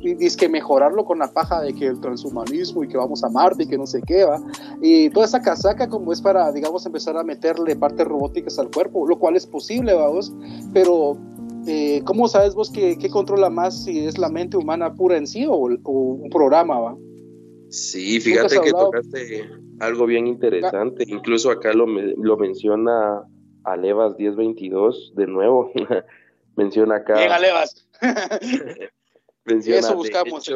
[0.00, 3.28] y, es que mejorarlo con la paja de que el transhumanismo y que vamos a
[3.28, 4.40] Marte y que no sé qué va
[4.80, 9.06] y toda esa casaca como es para digamos empezar a meterle partes robóticas al cuerpo,
[9.06, 10.32] lo cual es posible, vamos,
[10.72, 11.16] pero
[11.66, 15.46] eh, ¿cómo sabes vos que, controla más si es la mente humana pura en sí
[15.48, 16.80] o, un programa?
[16.80, 16.96] ¿va?
[17.70, 19.48] Sí, fíjate que tocaste
[19.80, 21.04] algo bien interesante.
[21.06, 23.22] Incluso acá lo, lo menciona
[23.64, 25.72] Alevas 1022 de nuevo.
[26.56, 27.14] menciona acá.
[27.14, 27.86] Bien, Alevas.
[29.46, 30.50] Eso buscamos.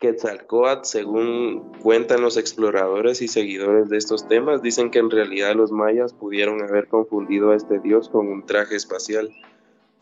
[0.00, 5.70] Quetzalcoatl, según cuentan los exploradores y seguidores de estos temas, dicen que en realidad los
[5.70, 9.30] mayas pudieron haber confundido a este dios con un traje espacial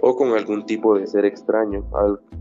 [0.01, 1.85] o con algún tipo de ser extraño,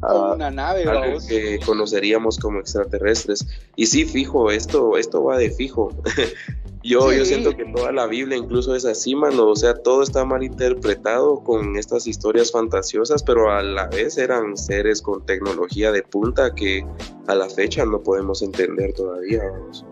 [0.03, 3.47] a, una nave, algo que conoceríamos como extraterrestres.
[3.75, 5.89] Y sí, fijo, esto, esto va de fijo.
[6.87, 9.49] Yo, yo siento que toda la Biblia incluso es así, mano.
[9.49, 14.55] O sea, todo está mal interpretado con estas historias fantasiosas, pero a la vez eran
[14.55, 16.85] seres con tecnología de punta que
[17.27, 19.41] a la fecha no podemos entender todavía.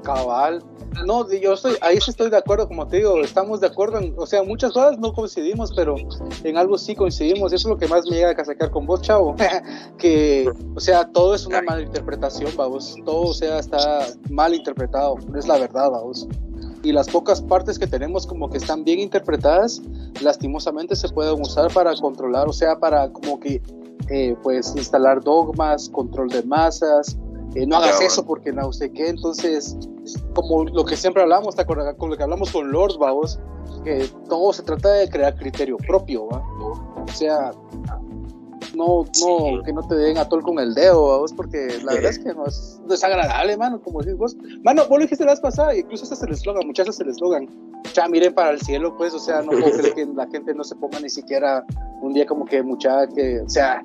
[0.04, 0.64] Cabal.
[1.06, 4.14] No, yo estoy, ahí sí estoy de acuerdo, como te digo, estamos de acuerdo en,
[4.16, 5.98] o sea, muchas cosas no coincidimos, pero
[6.46, 7.52] en algo sí coincidimos.
[7.52, 9.36] Eso es lo que más me llega a sacar con vos, chavo.
[9.98, 12.96] que, o sea, todo es una mala interpretación, vamos.
[13.04, 15.18] Todo, o sea, está mal interpretado.
[15.36, 16.26] Es la verdad, vamos
[16.86, 19.82] y las pocas partes que tenemos como que están bien interpretadas,
[20.22, 23.62] lastimosamente se pueden usar para controlar, o sea, para como que
[24.10, 27.18] eh, pues instalar dogmas, control de masas,
[27.56, 29.76] eh, no hagas eso porque no sé qué, entonces
[30.36, 33.40] como lo que siempre hablamos, ¿te Con lo que hablamos con Lord, vamos,
[33.84, 36.44] que todo se trata de crear criterio propio, ¿va?
[36.60, 37.52] O sea,
[38.74, 42.20] no, no, que no te den atol con el dedo, vamos, porque la verdad es
[42.20, 44.38] que no es desagradable, mano, como decís vos.
[44.64, 47.48] Mano, vos lo dijiste la vez pasada, incluso este es el eslogan, muchachos, el eslogan.
[47.94, 50.64] Ya miren para el cielo, pues, o sea, no puedo creer que la gente no
[50.64, 51.66] se ponga ni siquiera
[52.02, 53.82] un día como que mucha que, o sea,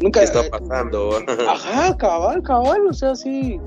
[0.00, 0.20] nunca.
[0.20, 1.18] ¿Qué está pasando?
[1.48, 3.60] Ajá, cabal, cabal, o sea, sí.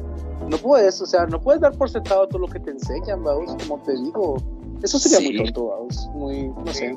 [0.50, 3.56] No puedes, o sea, no puedes dar por sentado todo lo que te enseñan, vamos,
[3.64, 4.38] como te digo.
[4.86, 6.96] Eso sería muy tonto, vamos, muy, no sé.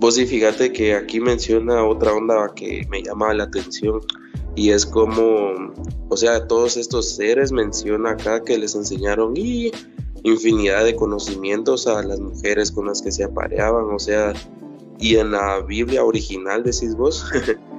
[0.00, 4.00] Vos sí, fíjate que aquí menciona otra onda que me llama la atención
[4.56, 5.72] y es como,
[6.08, 9.70] o sea, todos estos seres menciona acá que les enseñaron y
[10.24, 14.32] infinidad de conocimientos a las mujeres con las que se apareaban, o sea,
[14.98, 17.24] y en la Biblia original decís vos,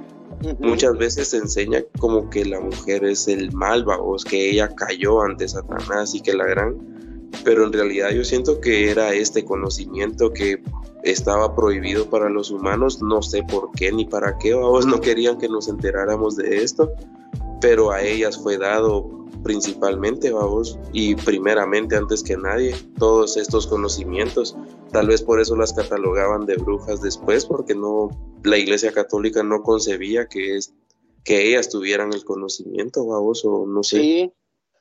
[0.60, 5.20] muchas veces se enseña como que la mujer es el mal, vos, que ella cayó
[5.20, 6.95] ante Satanás y que la gran
[7.44, 10.62] pero en realidad yo siento que era este conocimiento que
[11.02, 15.38] estaba prohibido para los humanos, no sé por qué ni para qué, vos no querían
[15.38, 16.90] que nos enteráramos de esto,
[17.60, 24.56] pero a ellas fue dado principalmente, vamos, y primeramente antes que nadie, todos estos conocimientos.
[24.90, 28.10] Tal vez por eso las catalogaban de brujas después, porque no,
[28.42, 30.74] la Iglesia Católica no concebía que, es,
[31.22, 34.00] que ellas tuvieran el conocimiento, vamos, o no sé.
[34.00, 34.32] Sí.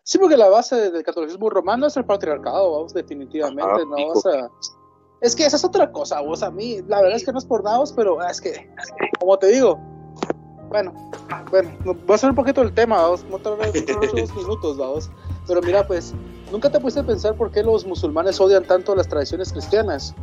[0.06, 4.08] Sí, porque la base del catolicismo romano es el patriarcado, vamos, definitivamente, ¿no?
[4.14, 4.52] O sea,
[5.20, 7.46] es que esa es otra cosa, vos, a mí, la verdad es que no es
[7.46, 8.72] por nada, pero es que,
[9.20, 9.80] como te digo,
[10.70, 10.94] bueno,
[11.50, 15.10] bueno, voy a hacer un poquito el tema, vamos, no unos minutos, vamos,
[15.48, 16.14] pero mira, pues,
[16.52, 20.14] ¿nunca te pusiste a pensar por qué los musulmanes odian tanto las tradiciones cristianas?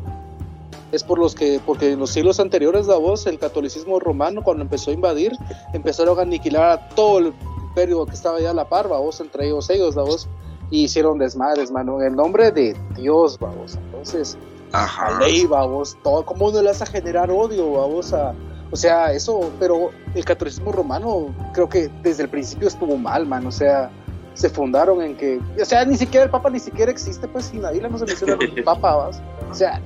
[0.93, 4.63] es por los que, porque en los siglos anteriores, la voz, el catolicismo romano, cuando
[4.63, 5.33] empezó a invadir,
[5.73, 7.33] empezaron a aniquilar a todo el
[7.73, 10.29] imperio que estaba ya a la par, vos, entre ellos ellos, vos,
[10.71, 13.77] y hicieron desmadres, mano, en el nombre de Dios, vamos.
[13.77, 14.37] Entonces,
[14.73, 15.19] Ajá.
[15.19, 18.35] ley, vamos, todo, ¿cómo no le vas a generar odio, vamos, a,
[18.71, 23.47] o sea, eso, pero el catolicismo romano creo que desde el principio estuvo mal, man,
[23.47, 23.91] o sea,
[24.35, 27.63] se fundaron en que, o sea, ni siquiera el Papa ni siquiera existe, pues, sin
[27.63, 29.23] nadie no se menciona el Papa, ¿vas?
[29.51, 29.81] o sea,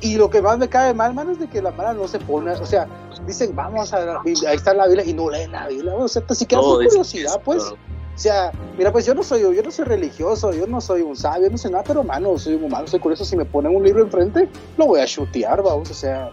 [0.00, 2.18] y lo que más me cae mal, mano, es de que la mala no se
[2.18, 2.88] pone, o sea,
[3.26, 6.08] dicen, vamos a la Biblia, ahí está la Biblia, y no leen la Biblia, o
[6.08, 7.62] sea, si queda por curiosidad, pues.
[7.64, 11.14] O sea, mira, pues yo no soy, yo no soy religioso, yo no soy un
[11.14, 13.84] sabio, no sé nada, pero mano, soy un humano, soy curioso, si me ponen un
[13.84, 16.30] libro enfrente, lo voy a chutear, vamos, o sea.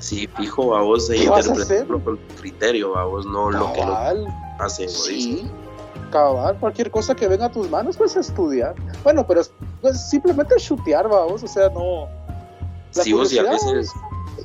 [0.00, 3.96] Sí, fijo, vamos a interpretarlo con criterio, vamos, no lo que lo
[4.58, 5.50] hace sí
[6.10, 8.74] cabal, cualquier cosa que venga a tus manos, pues estudiar.
[9.02, 9.42] Bueno, pero
[9.80, 12.08] pues, simplemente chutear, vamos, o sea, no.
[12.94, 13.92] La sí, vos, y a veces,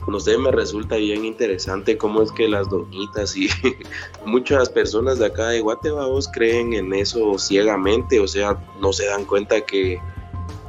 [0.07, 3.49] no sé, me resulta bien interesante cómo es que las doñitas y
[4.25, 9.07] muchas personas de acá de Guate, vos creen en eso ciegamente, o sea, no se
[9.07, 9.99] dan cuenta que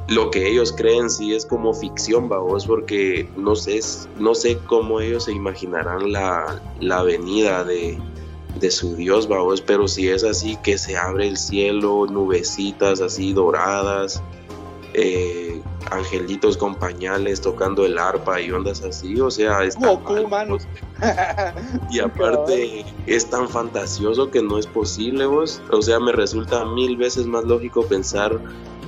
[0.07, 3.79] lo que ellos creen sí es como ficción, vos, porque no sé,
[4.17, 7.99] no sé cómo ellos se imaginarán la, la venida de,
[8.57, 13.33] de su Dios, vamos, pero si es así, que se abre el cielo, nubecitas así
[13.33, 14.21] doradas,
[14.93, 19.77] eh, angelitos con pañales tocando el arpa y ondas así, o sea, es
[21.91, 26.97] y aparte es tan fantasioso que no es posible, vos, o sea, me resulta mil
[26.97, 28.39] veces más lógico pensar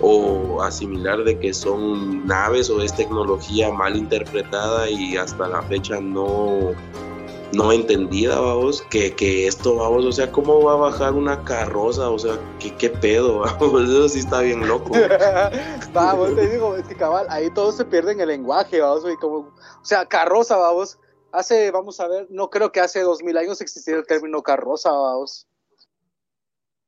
[0.02, 6.00] o asimilar de que son naves o es tecnología mal interpretada y hasta la fecha
[6.00, 6.72] no
[7.54, 12.10] no entendida, vamos, que, que esto, vamos, o sea, ¿cómo va a bajar una carroza?
[12.10, 13.40] O sea, ¿qué, qué pedo?
[13.60, 14.92] Vamos, eso sí está bien loco.
[15.94, 19.16] vamos, te digo, es que cabal, ahí todo se pierde en el lenguaje, vamos, y
[19.18, 21.00] como, o sea, carroza, vamos,
[21.32, 24.92] hace, vamos a ver, no creo que hace dos mil años existiera el término carroza,
[24.92, 25.48] vamos.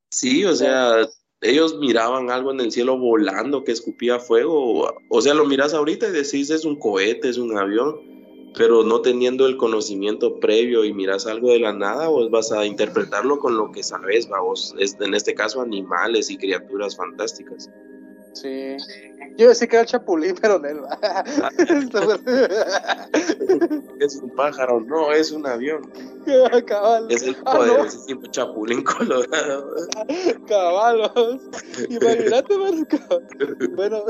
[0.09, 1.07] Sí, o sea,
[1.41, 6.07] ellos miraban algo en el cielo volando que escupía fuego, o sea, lo miras ahorita
[6.07, 8.10] y decís es un cohete, es un avión,
[8.57, 12.65] pero no teniendo el conocimiento previo y miras algo de la nada, vos vas a
[12.65, 17.69] interpretarlo con lo que sabes, vos, en este caso animales y criaturas fantásticas.
[18.33, 18.77] Sí.
[19.37, 20.67] Yo decía que era el chapulín, pero no.
[23.99, 25.91] es un pájaro, no, es un avión.
[26.65, 27.07] Cabal.
[27.09, 29.75] Es el ah, poderosísimo chapulín colorado.
[30.47, 31.41] Cabalos.
[31.89, 32.55] Imagínate,
[33.75, 34.05] Bueno,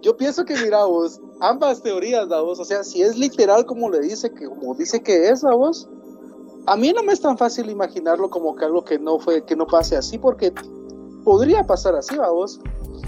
[0.00, 3.90] yo pienso que, mira vos, ambas teorías, la vos, o sea, si es literal como
[3.90, 5.88] le dice que, como dice que es, la vos,
[6.66, 9.56] a mí no me es tan fácil imaginarlo como que algo que no fue, que
[9.56, 10.52] no pase así, porque
[11.24, 12.60] podría pasar así, vos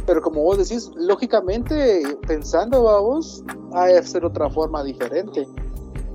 [0.06, 5.46] pero como vos decís, lógicamente, pensando, vamos, hay que ser otra forma diferente.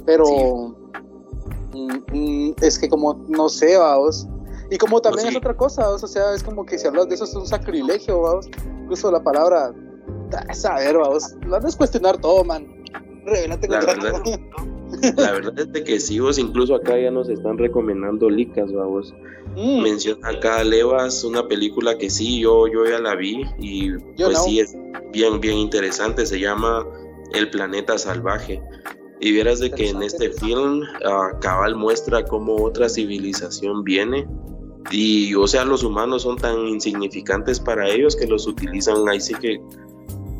[0.05, 0.75] Pero
[1.73, 4.27] mm, mm, es que como, no sé, vamos.
[4.69, 7.23] Y como también es otra cosa, o sea, es como que si hablas de eso
[7.23, 8.49] es un sacrilegio, vamos.
[8.81, 9.73] Incluso la palabra,
[10.53, 11.35] saber, vamos.
[11.45, 12.67] No es cuestionar todo, man.
[13.25, 14.23] Revelate la verdad,
[15.17, 19.13] La verdad es de que sí, vos incluso acá ya nos están recomendando licas, vamos.
[19.55, 19.81] Mm.
[19.81, 24.59] Menciona acá Levas, una película que sí, yo, yo ya la vi y pues sí
[24.59, 24.75] es
[25.11, 26.85] bien, bien interesante, se llama
[27.33, 28.61] El planeta salvaje.
[29.19, 34.27] Y vieras de que en este film uh, Cabal muestra cómo otra civilización viene
[34.91, 39.33] y o sea los humanos son tan insignificantes para ellos que los utilizan ahí sí
[39.35, 39.59] que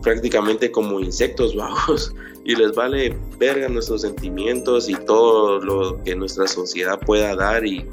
[0.08, 2.14] prácticamente como insectos vamos.
[2.46, 7.86] Y les vale verga nuestros sentimientos y todo lo que nuestra sociedad pueda dar y,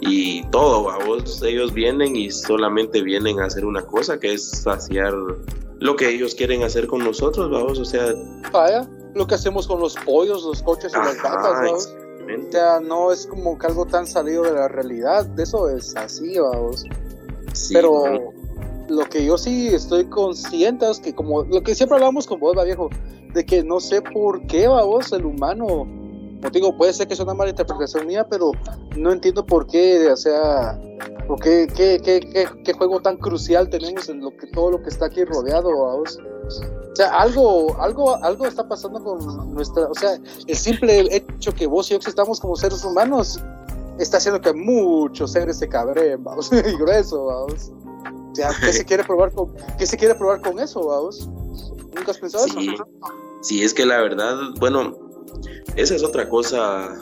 [0.00, 1.42] y todo vamos.
[1.42, 5.12] Ellos vienen y solamente vienen a hacer una cosa que es saciar
[5.80, 7.78] lo que ellos quieren hacer con nosotros vamos.
[7.80, 8.14] O sea
[8.52, 11.88] vaya lo que hacemos con los pollos los coches y las vacas
[12.30, 15.96] o sea, no es como que algo tan salido de la realidad, de eso es
[15.96, 16.84] así, vamos.
[17.72, 18.34] Pero
[18.88, 22.56] lo que yo sí estoy consciente es que como lo que siempre hablamos con vos,
[22.56, 22.88] va viejo,
[23.34, 27.24] de que no sé por qué, vos, el humano, como digo, puede ser que sea
[27.24, 28.52] una mala interpretación mía, pero
[28.96, 30.80] no entiendo por qué, o sea,
[31.26, 35.24] por qué, qué, juego tan crucial tenemos en lo que todo lo que está aquí
[35.24, 36.18] rodeado, vos.
[36.92, 41.66] O sea, algo, algo, algo está pasando con nuestra, o sea, el simple hecho que
[41.66, 43.40] vos y yo estamos como seres humanos
[43.98, 47.72] está haciendo que muchos seres se cabreen, vamos, y grueso, vamos.
[48.30, 51.28] O sea, ¿qué se quiere probar con, qué se quiere probar con eso, vamos?
[51.94, 52.86] ¿Nunca has pensado sí, eso?
[53.42, 54.96] Sí, es que la verdad, bueno,
[55.76, 56.92] esa es otra cosa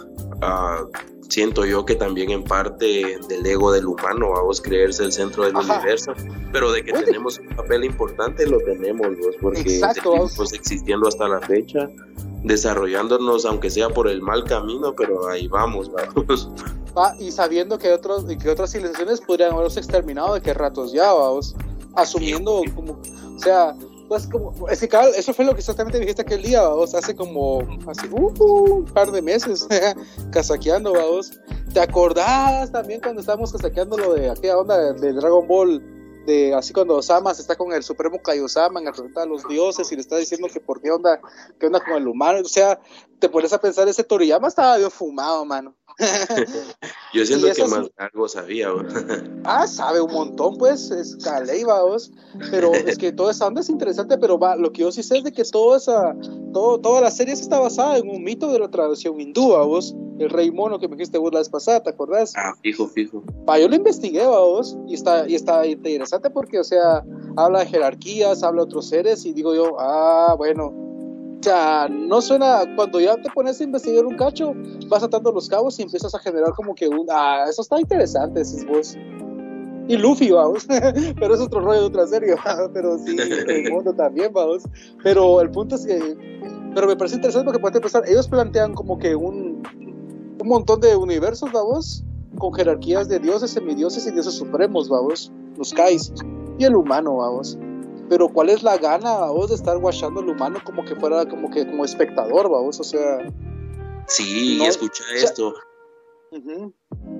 [0.42, 0.88] uh,
[1.28, 5.56] siento yo que también en parte del ego del humano, vamos creerse el centro del
[5.56, 6.12] universo,
[6.52, 11.40] pero de que tenemos un papel importante lo tenemos, vos, porque seguimos existiendo hasta la
[11.40, 11.90] fecha,
[12.44, 16.50] desarrollándonos aunque sea por el mal camino, pero ahí vamos, vamos.
[16.98, 21.12] Ah, y sabiendo que otros que otras civilizaciones podrían haberse exterminado de qué ratos ya,
[21.12, 21.54] vamos,
[21.94, 23.76] asumiendo como, o sea,
[24.08, 27.60] pues como, es que eso fue lo que exactamente dijiste aquel día, vamos, hace como,
[27.86, 29.66] hace uh, un par de meses,
[30.32, 31.32] casaqueando, vamos.
[31.74, 35.82] ¿Te acordás también cuando estábamos casaqueando lo de aquella onda de, Dragon Ball?
[36.24, 39.92] De así cuando Osama se está con el supremo Kaiosama en enfrentar a los dioses
[39.92, 41.20] y le está diciendo que por qué onda,
[41.60, 42.80] qué onda con el humano, o sea,
[43.20, 45.76] te pones a pensar, ese Toriyama estaba bien fumado, mano.
[47.14, 48.68] Yo siento que más algo sabía.
[49.44, 51.80] ah, sabe un montón, pues, es Caleiva,
[52.50, 55.18] pero es que toda esa onda es interesante, pero va, lo que yo sí sé
[55.18, 56.14] es de que toda esa,
[56.52, 60.30] todo, toda la serie está basada en un mito de la tradición hindú, vos, el
[60.30, 62.32] rey mono que me dijiste vos la vez pasada, ¿te acordás?
[62.36, 63.22] Ah, fijo, fijo.
[63.48, 67.02] Va, yo lo investigué, vos, y está, y está interesante porque, o sea,
[67.36, 70.85] habla de jerarquías, habla de otros seres, y digo yo, ah, bueno,
[71.38, 74.52] o sea, no suena, cuando ya te pones a investigar un cacho,
[74.88, 78.40] vas atando los cabos y empiezas a generar como que un, ah, eso está interesante,
[78.40, 78.96] decís vos.
[79.88, 80.66] Y Luffy, vamos,
[81.20, 82.34] pero es otro rollo de otra serie,
[82.72, 84.64] pero sí, el mundo también, vamos.
[85.02, 86.16] Pero el punto es que,
[86.74, 89.62] pero me parece interesante porque puede pensar, ellos plantean como que un,
[90.40, 92.02] un montón de universos, vamos,
[92.38, 96.12] con jerarquías de dioses, semidioses y dioses supremos, vamos, los Kais,
[96.58, 97.56] y el humano, vamos
[98.08, 101.50] pero ¿cuál es la gana, vos, de estar guachando al humano como que fuera como
[101.50, 102.80] que como espectador, vamos?
[102.80, 103.18] O sea...
[104.08, 105.54] Sí, escucha esto.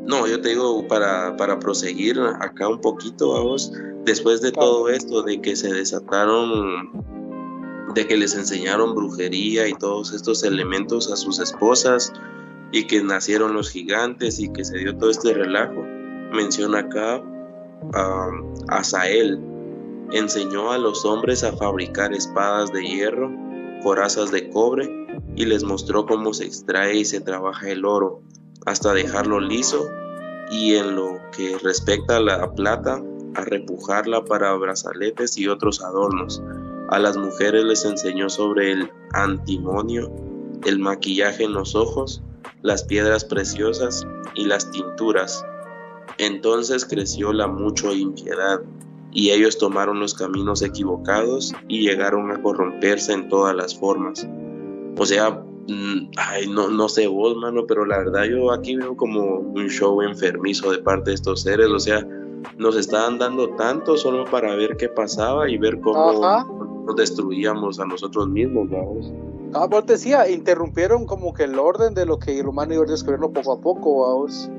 [0.05, 3.72] No, yo te digo, para, para proseguir acá un poquito, vamos,
[4.05, 6.93] después de todo esto, de que se desataron,
[7.95, 12.12] de que les enseñaron brujería y todos estos elementos a sus esposas,
[12.72, 15.82] y que nacieron los gigantes y que se dio todo este relajo,
[16.32, 17.22] menciona acá
[17.95, 18.30] a,
[18.68, 19.41] a Sael,
[20.13, 23.31] enseñó a los hombres a fabricar espadas de hierro,
[23.83, 28.23] corazas de cobre y les mostró cómo se extrae y se trabaja el oro
[28.65, 29.89] hasta dejarlo liso
[30.51, 33.03] y en lo que respecta a la plata,
[33.35, 36.43] a repujarla para brazaletes y otros adornos.
[36.91, 40.11] A las mujeres les enseñó sobre el antimonio,
[40.65, 42.23] el maquillaje en los ojos,
[42.63, 45.45] las piedras preciosas y las tinturas.
[46.19, 48.61] Entonces creció la mucho impiedad
[49.17, 54.29] y ellos tomaron los caminos equivocados y llegaron a corromperse en todas las formas.
[54.99, 58.95] O sea, mm, ay, no, no sé vos, mano, pero la verdad yo aquí veo
[58.95, 62.07] como un show enfermizo de parte de estos seres, o sea,
[62.59, 67.87] nos estaban dando tanto solo para ver qué pasaba y ver cómo nos destruíamos a
[67.87, 69.11] nosotros mismos, vamos.
[69.55, 73.33] Ah, vos decía, interrumpieron como que el orden de lo que el humano iba descubriendo
[73.33, 74.51] poco a poco, vamos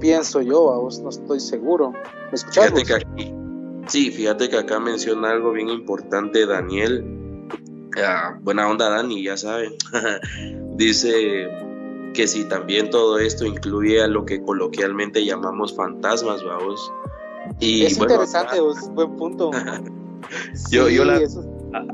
[0.00, 1.92] pienso yo, vos no estoy seguro.
[2.32, 3.34] ¿Me Fíjate que aquí,
[3.86, 7.04] sí, fíjate que acá menciona algo bien importante Daniel.
[8.02, 9.72] Ah, buena onda Dani, ya saben.
[10.76, 11.48] Dice
[12.14, 16.92] que si también todo esto incluye a lo que coloquialmente llamamos fantasmas, vamos.
[17.58, 18.60] Y, es interesante,
[18.92, 19.50] buen punto.
[20.70, 21.20] yo, yo la,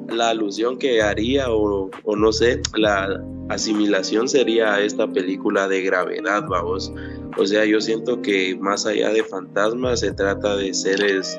[0.09, 6.45] la alusión que haría o, no sé, la asimilación sería a esta película de gravedad,
[6.49, 6.93] vamos.
[7.39, 11.39] O sea, yo siento que más allá de fantasmas se trata de seres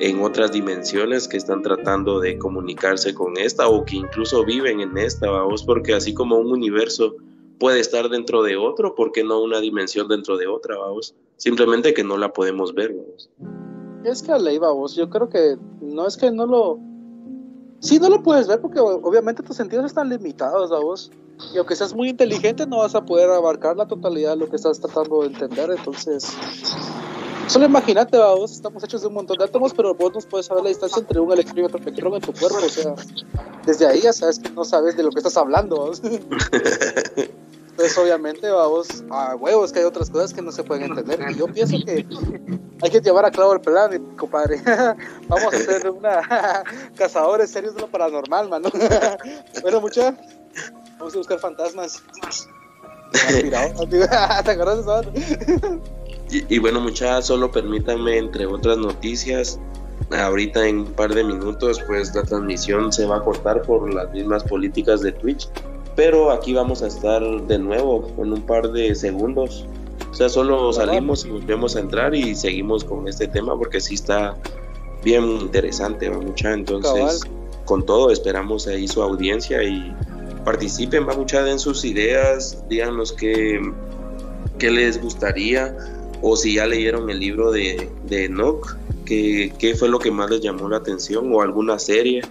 [0.00, 4.96] en otras dimensiones que están tratando de comunicarse con esta o que incluso viven en
[4.96, 7.16] esta, vamos, porque así como un universo
[7.58, 11.16] puede estar dentro de otro, ¿por qué no una dimensión dentro de otra, vamos?
[11.36, 13.30] Simplemente que no la podemos ver, vamos.
[14.04, 16.87] Es que a ley, vamos, yo creo que no es que no lo...
[17.80, 21.10] Sí, no lo puedes ver porque obviamente tus sentidos están limitados, vamos.
[21.54, 24.56] Y aunque seas muy inteligente, no vas a poder abarcar la totalidad de lo que
[24.56, 26.36] estás tratando de entender, entonces
[27.48, 30.64] Solo imagínate, vos, estamos hechos de un montón de átomos, pero vos no puedes saber
[30.64, 32.58] la distancia entre un electrón y otro electrón en tu cuerpo.
[32.58, 32.94] O sea,
[33.64, 35.92] desde ahí ya sabes que no sabes de lo que estás hablando.
[37.78, 41.30] Entonces, obviamente, vamos a huevos que hay otras cosas que no se pueden entender.
[41.30, 42.04] Y yo pienso que
[42.82, 44.60] hay que llevar a clavo el plan, compadre.
[45.28, 46.64] Vamos a hacer una
[46.96, 48.68] cazadores serios de lo paranormal, mano.
[49.62, 50.12] bueno, mucha.
[50.98, 52.02] Vamos a buscar fantasmas.
[53.12, 55.80] ¿Te acuerdas de eso?
[56.48, 59.56] Y, bueno, muchachos, solo permítanme, entre otras noticias,
[60.10, 64.10] ahorita en un par de minutos, pues la transmisión se va a cortar por las
[64.10, 65.48] mismas políticas de Twitch.
[65.98, 69.66] Pero aquí vamos a estar de nuevo en un par de segundos.
[70.08, 73.94] O sea, solo salimos y volvemos a entrar y seguimos con este tema porque sí
[73.94, 74.36] está
[75.02, 76.52] bien interesante, mucha.
[76.52, 77.22] Entonces,
[77.64, 79.92] con todo, esperamos ahí su audiencia y
[80.44, 83.60] participen, va mucha en sus ideas, díganos qué,
[84.60, 85.76] qué les gustaría
[86.22, 90.30] o si ya leyeron el libro de, de Enoch, ¿qué, ¿qué, fue lo que más
[90.30, 92.22] les llamó la atención o alguna serie.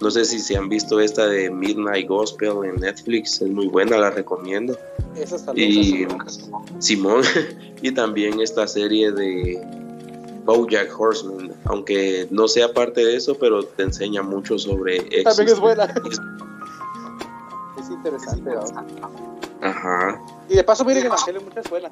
[0.00, 3.98] No sé si se han visto esta de Midnight Gospel en Netflix, es muy buena,
[3.98, 4.78] la recomiendo.
[5.54, 6.06] y
[6.78, 7.22] Simón,
[7.82, 9.60] y también esta serie de
[10.44, 15.00] Bojack Horseman, aunque no sea parte de eso, pero te enseña mucho sobre...
[15.24, 15.84] También es buena.
[17.78, 18.50] es interesante.
[19.60, 20.22] Ajá.
[20.48, 21.90] Y de paso, miren, Evangelio muchas buena.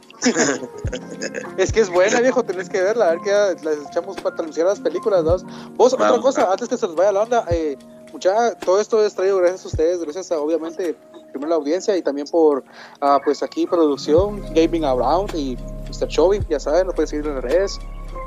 [1.56, 3.10] es que es buena, viejo, tenés que verla.
[3.10, 5.44] A ver que las echamos para anunciar las películas, dos.
[5.76, 7.76] Vos, otra cosa, antes que se nos vaya la onda, eh,
[8.12, 10.96] mucha, todo esto es traído gracias a ustedes, gracias a, obviamente,
[11.30, 12.58] primero la audiencia y también por,
[13.02, 15.56] uh, pues aquí, producción, Gaming Around y
[15.88, 16.08] Mr.
[16.08, 17.78] Chovy, ya saben, lo pueden seguir en las redes.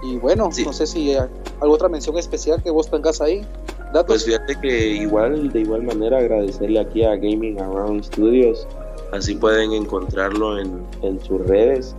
[0.03, 1.27] Y bueno, no sé si hay
[1.59, 3.45] alguna otra mención especial que vos tengas ahí.
[3.93, 4.05] Datos.
[4.05, 8.67] Pues fíjate que igual, de igual manera, agradecerle aquí a Gaming Around Studios
[9.11, 11.95] Así pueden encontrarlo en, en sus redes.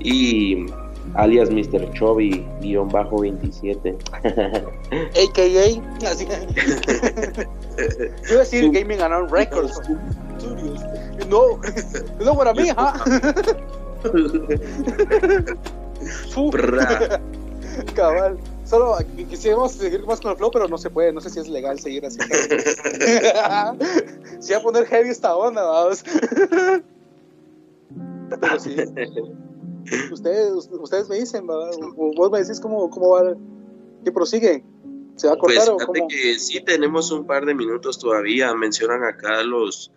[0.00, 0.66] Y
[1.14, 1.92] alias Mr.
[1.94, 3.96] Chovy, guion bajo 27.
[4.22, 6.26] AKA, así
[8.30, 9.80] Yo decir Gaming Around Records.
[11.28, 11.58] No,
[12.24, 13.04] no para mí, ¿ah?
[17.94, 18.36] Cabal.
[18.72, 18.96] Solo
[19.28, 21.12] quisiéramos seguir más con el flow, pero no se puede.
[21.12, 22.18] No sé si es legal seguir así.
[24.40, 26.02] si va a poner heavy esta onda, vamos.
[28.40, 28.74] pero sí.
[30.10, 33.34] Ustedes, ustedes me dicen, vos me decís cómo, cómo va,
[34.06, 34.64] que prosigue.
[35.16, 36.08] ¿Se va a cortar pues, o cómo?
[36.08, 38.54] que sí tenemos un par de minutos todavía.
[38.54, 39.92] Mencionan acá los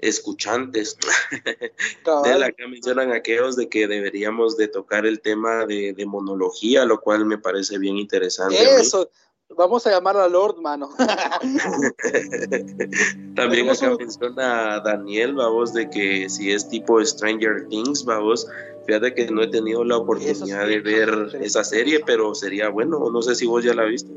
[0.00, 0.96] escuchantes
[2.24, 7.00] de la que mencionan aquellos de que deberíamos de tocar el tema de, monología, lo
[7.00, 8.56] cual me parece bien interesante.
[8.80, 9.10] Eso,
[9.56, 10.90] vamos a llamar a Lord, mano.
[13.34, 18.46] También acá menciona Daniel, vamos, de que si es tipo Stranger Things, vamos,
[18.86, 23.22] fíjate que no he tenido la oportunidad de ver esa serie, pero sería bueno, no
[23.22, 24.12] sé si vos ya la viste.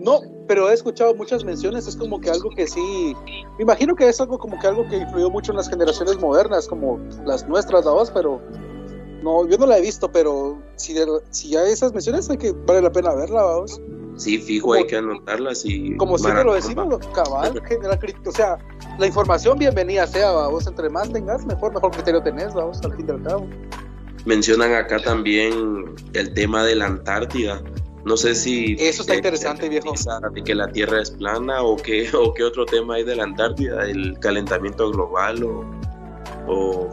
[0.00, 3.14] No, pero he escuchado muchas menciones, es como que algo que sí,
[3.58, 6.66] me imagino que es algo como que algo que influyó mucho en las generaciones modernas,
[6.66, 8.40] como las nuestras, la voz, pero
[9.22, 10.96] no, yo no la he visto, pero si,
[11.30, 13.80] si hay esas menciones hay que vale la pena verla, vamos.
[14.16, 15.96] Sí, fijo, hay que anotarlas y...
[15.96, 17.62] Como siempre lo decimos, cabal,
[18.26, 18.58] o sea,
[18.98, 23.06] la información bienvenida sea, vamos, entre más tengas, mejor, mejor criterio tenés, vamos, al fin
[23.06, 23.46] y al cabo.
[24.24, 27.62] Mencionan acá también el tema de la Antártida.
[28.10, 28.74] No sé si...
[28.80, 29.94] Eso está interesante, viejo.
[30.32, 33.22] De que la Tierra es plana o qué, o qué otro tema hay de la
[33.22, 36.90] Antártida, el calentamiento global o...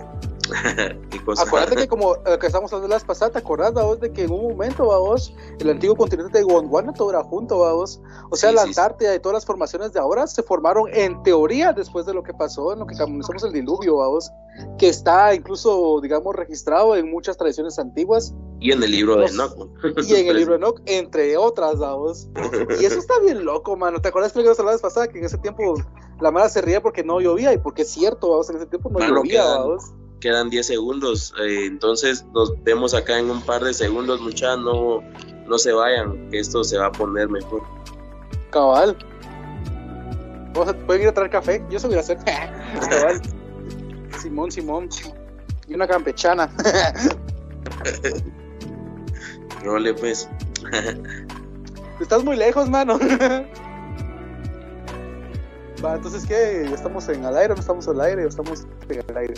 [1.38, 4.32] Acuérdate que como lo que estamos hablando las pasadas, ¿te acordás, vos, de que en
[4.32, 8.02] un momento, vos, el antiguo continente de Gondwana todo era junto, vos?
[8.30, 12.06] O sea, la Antártida y todas las formaciones de ahora se formaron en teoría después
[12.06, 14.32] de lo que pasó, en lo que comenzamos el diluvio, vos,
[14.78, 18.34] que está incluso, digamos, registrado en muchas tradiciones antiguas.
[18.60, 19.56] Y en el libro de Enoch.
[20.08, 22.28] Y en el libro de Enoch, entre otras, vos.
[22.80, 24.02] Y eso está bien loco, mano.
[24.02, 25.76] ¿Te acuerdas que lo la vez pasada que en ese tiempo
[26.20, 28.90] la mala se ría porque no llovía y porque es cierto, vos, en ese tiempo
[28.90, 31.34] no llovía, vos quedan 10 segundos.
[31.40, 34.60] Eh, entonces nos vemos acá en un par de segundos, muchachos.
[34.60, 35.02] No,
[35.48, 37.64] no se vayan, que esto se va a poner mejor.
[38.52, 38.98] Cabal.
[40.86, 42.18] pueden ir a traer café, yo se voy a hacer.
[44.20, 44.90] Simón, Simón.
[45.68, 46.52] Y una campechana.
[49.64, 50.30] Role, pues.
[52.00, 53.00] Estás muy lejos, mano.
[55.84, 56.64] Va, entonces, ¿qué?
[56.74, 58.26] ¿Estamos en al aire no estamos al aire?
[58.26, 59.36] ¿O estamos en el aire?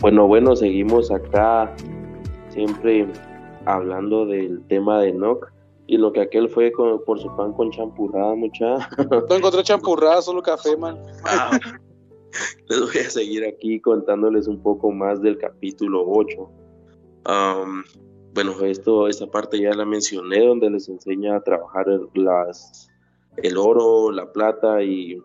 [0.00, 1.74] Bueno, bueno, seguimos acá
[2.50, 3.08] siempre
[3.64, 5.50] hablando del tema de Nock
[5.88, 6.70] y lo que aquel fue
[7.04, 8.88] por su pan con champurrada, mucha.
[9.28, 10.96] No encontré champurrada, solo café, man.
[12.68, 16.65] Les voy a seguir aquí contándoles un poco más del capítulo 8.
[18.34, 22.88] Bueno, esto, esta parte ya la mencioné, donde les enseña a trabajar las,
[23.36, 25.22] el oro, la plata y,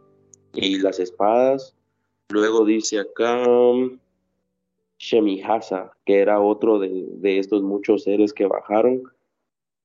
[0.53, 1.75] y las espadas.
[2.29, 3.45] Luego dice acá,
[5.01, 9.03] Shemihasa, que era otro de, estos muchos seres que bajaron,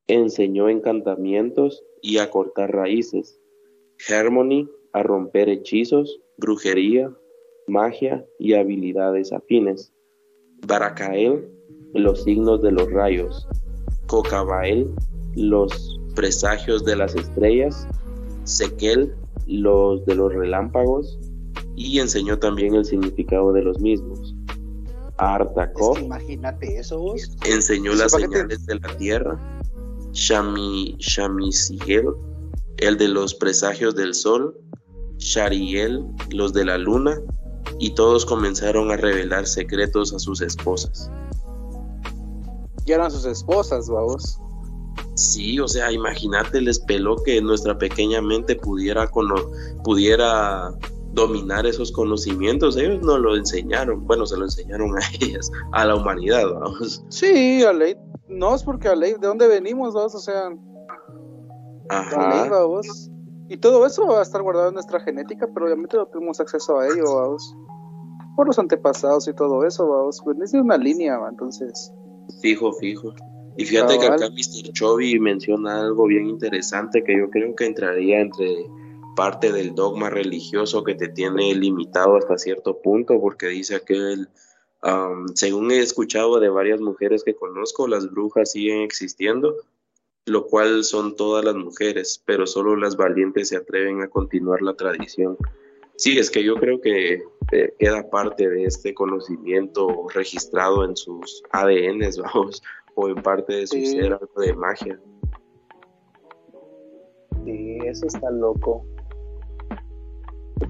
[0.07, 3.41] enseñó encantamientos y a cortar raíces.
[4.09, 7.11] Harmony a romper hechizos, brujería,
[7.67, 9.93] magia y habilidades afines.
[10.67, 11.51] Barakael,
[11.95, 13.49] los signos de los rayos.
[14.07, 14.89] Cocabael,
[15.35, 17.87] los presagios de las estrellas.
[18.45, 19.15] Sekel,
[19.47, 21.19] los de los relámpagos.
[21.77, 24.35] Y enseñó también el significado de los mismos.
[25.19, 25.99] Artakov.
[25.99, 27.37] imagínate eso vos.
[27.45, 29.61] Enseñó las señales de la tierra.
[30.13, 32.09] Shami, Shamisigel,
[32.79, 34.57] el de los presagios del sol.
[35.19, 37.21] Shariel, los de la luna.
[37.79, 41.11] Y todos comenzaron a revelar secretos a sus esposas.
[42.87, 44.41] Y eran sus esposas, vamos.
[45.15, 49.11] Sí, o sea, imagínate, les peló que nuestra pequeña mente pudiera,
[49.83, 50.73] pudiera
[51.13, 52.77] dominar esos conocimientos.
[52.77, 57.03] Ellos no lo enseñaron, bueno, se lo enseñaron a ellas, a la humanidad, vamos.
[57.09, 57.97] Sí, a ley,
[58.29, 60.15] no es porque a ley, ¿de dónde venimos, vamos?
[60.15, 60.51] O sea,
[61.89, 62.49] Ajá.
[62.51, 63.11] vamos.
[63.49, 66.79] Y todo eso va a estar guardado en nuestra genética, pero obviamente no tenemos acceso
[66.79, 67.57] a ello, vamos.
[68.35, 70.21] Por los antepasados y todo eso, vamos.
[70.23, 71.93] Pues es una línea, entonces.
[72.41, 73.15] Fijo, fijo.
[73.57, 74.73] Y fíjate que acá Mr.
[74.73, 78.67] Chovy menciona algo bien interesante que yo creo que entraría entre
[79.17, 84.17] parte del dogma religioso que te tiene limitado hasta cierto punto, porque dice que,
[85.35, 89.57] según he escuchado de varias mujeres que conozco, las brujas siguen existiendo,
[90.27, 94.75] lo cual son todas las mujeres, pero solo las valientes se atreven a continuar la
[94.75, 95.39] tradición.
[95.97, 97.23] Sí, es que yo creo que
[97.53, 102.63] eh, queda parte de este conocimiento registrado en sus ADNs, vamos,
[102.95, 105.01] o en parte de su ser algo de magia.
[107.45, 108.85] Sí, eso está loco.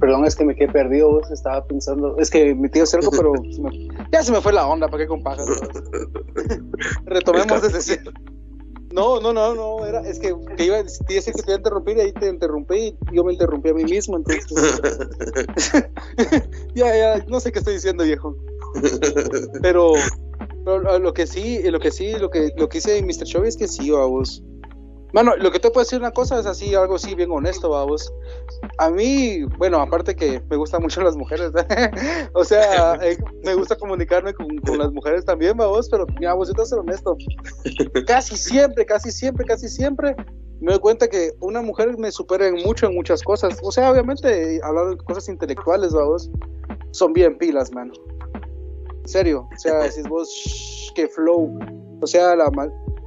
[0.01, 3.33] Perdón, es que me quedé perdido, estaba pensando, es que mi tío cerco, pero
[4.13, 5.23] ya se me fue la onda, ¿para qué con
[7.05, 8.13] Retomemos desde cero.
[8.97, 11.59] No, no, no, no, era, es que te iba a decir que te iba a
[11.59, 14.47] interrumpir y ahí te interrumpí y yo me interrumpí a mí mismo, entonces.
[16.75, 18.35] ya, ya, no sé qué estoy diciendo, viejo.
[19.61, 19.93] Pero,
[20.65, 23.27] lo que sí, lo que sí, lo que, lo que hice Mr.
[23.27, 24.43] Show es que sí, vos
[25.17, 28.13] Mano, lo que te puedo decir una cosa es así, algo así bien honesto, vamos.
[28.77, 31.53] A mí, bueno, aparte que me gustan mucho las mujeres,
[32.35, 34.47] o sea, eh, me gusta comunicarme con,
[34.77, 37.17] las mujeres también, vamos, pero mira, vos, yo te ser honesto.
[38.07, 40.15] Casi siempre, casi siempre, casi siempre
[40.61, 43.59] me doy cuenta que una mujer me supera en mucho en muchas cosas.
[43.63, 46.31] O sea, obviamente, hablando de cosas intelectuales, vamos,
[46.91, 47.95] son bien pilas, mano.
[49.03, 51.59] En serio, o sea, decís vos, que flow.
[52.03, 52.51] O sea, la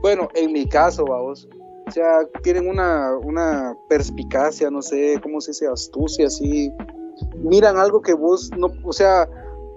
[0.01, 1.47] bueno, en mi caso, vamos
[1.89, 6.71] o sea, tienen una, una perspicacia, no sé, cómo se dice, astucia, así.
[7.37, 9.27] Miran algo que vos no, o sea,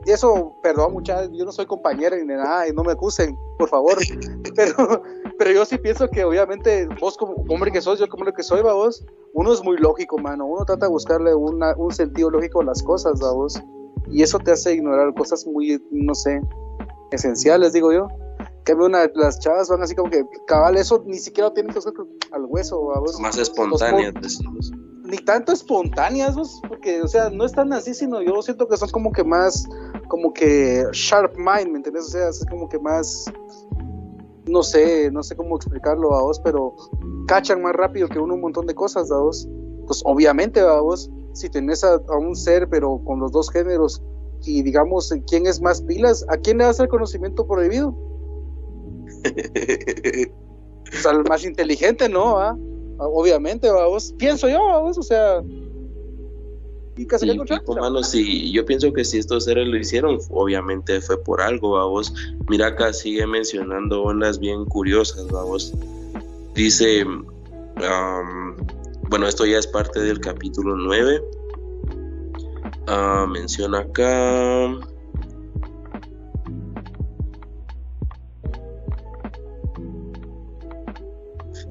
[0.04, 3.70] y eso, perdón, muchachos, yo no soy compañera ni nada, y no me acusen, por
[3.70, 3.96] favor.
[4.54, 5.02] pero,
[5.38, 8.42] pero yo sí pienso que obviamente vos como hombre que sos, yo como lo que
[8.42, 10.44] soy, va vos, uno es muy lógico, mano.
[10.44, 13.58] Uno trata de buscarle una, un sentido lógico a las cosas, va vos.
[14.10, 16.42] Y eso te hace ignorar cosas muy, no sé,
[17.10, 18.08] esenciales, digo yo
[18.64, 21.92] que una, las chavas van así como que cabal, eso ni siquiera tienen que hacer
[22.30, 22.90] al hueso.
[23.20, 24.14] Más espontáneas,
[25.04, 26.36] Ni tanto espontáneas,
[26.68, 29.66] porque, o sea, no están así, sino yo siento que son como que más,
[30.08, 32.06] como que sharp mind, ¿me entiendes?
[32.06, 33.24] O sea, es como que más,
[34.46, 36.76] no sé, no sé cómo explicarlo a vos, pero
[37.26, 39.48] cachan más rápido que uno un montón de cosas, a vos.
[39.86, 41.10] Pues obviamente, a vos.
[41.32, 44.02] si tenés a, un ser, pero con los dos géneros,
[44.44, 46.24] y digamos, ¿quién es más pilas?
[46.28, 48.11] ¿A quién le das el conocimiento prohibido?
[50.92, 52.38] O sea, el más inteligente, ¿no?
[52.38, 52.56] ¿Ah?
[52.98, 54.14] Obviamente, vamos.
[54.18, 55.42] Pienso yo, vamos, o sea.
[56.96, 57.26] Y casi
[58.02, 62.12] sí, yo pienso que si estos seres lo hicieron, obviamente fue por algo, vamos.
[62.48, 65.72] Mira acá sigue mencionando ondas bien curiosas, vamos.
[66.54, 67.06] Dice,
[69.08, 71.22] bueno, esto ya es parte del capítulo 9.
[72.88, 74.91] Ah, menciona acá.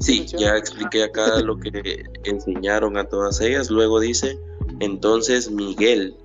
[0.01, 3.69] Sí, ya expliqué acá lo que enseñaron a todas ellas.
[3.69, 4.39] Luego dice,
[4.79, 6.17] entonces Miguel,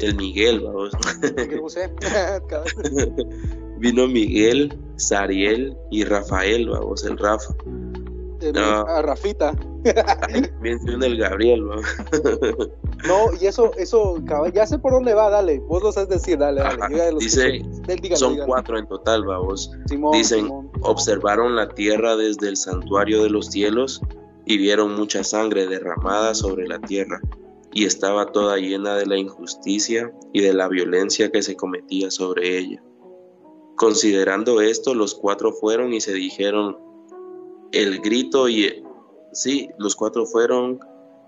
[0.00, 0.92] el Miguel, vamos.
[3.78, 7.54] Vino Miguel, Sariel y Rafael, vamos, el Rafa.
[8.54, 8.86] no.
[8.86, 9.54] A Rafita.
[10.60, 11.76] Menciona el Gabriel, ¿no?
[13.06, 14.22] no, y eso, eso,
[14.52, 17.16] ya sé por dónde va, dale, vos lo sabes decir, dale, dale.
[17.18, 17.62] Dice,
[18.14, 19.70] son cuatro en total, vamos.
[20.12, 20.48] Dicen,
[20.82, 24.00] observaron la tierra desde el santuario de los cielos
[24.44, 27.20] y vieron mucha sangre derramada sobre la tierra
[27.72, 32.58] y estaba toda llena de la injusticia y de la violencia que se cometía sobre
[32.58, 32.82] ella.
[33.76, 36.76] Considerando esto, los cuatro fueron y se dijeron,
[37.72, 38.84] el grito y...
[39.32, 40.78] Sí, los cuatro fueron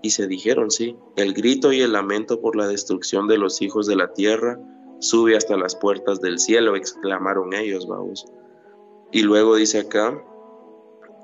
[0.01, 3.87] y se dijeron, sí, el grito y el lamento por la destrucción de los hijos
[3.87, 4.59] de la tierra
[4.99, 8.25] sube hasta las puertas del cielo, exclamaron ellos, vamos.
[9.11, 10.23] Y luego dice acá,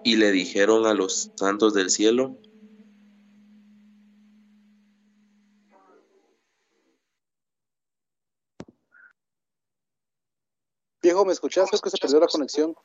[0.04, 2.36] y le dijeron a los santos del cielo,
[11.04, 11.76] Viejo, ¿me escuchaste?
[11.76, 12.76] Es que se perdió la conexión.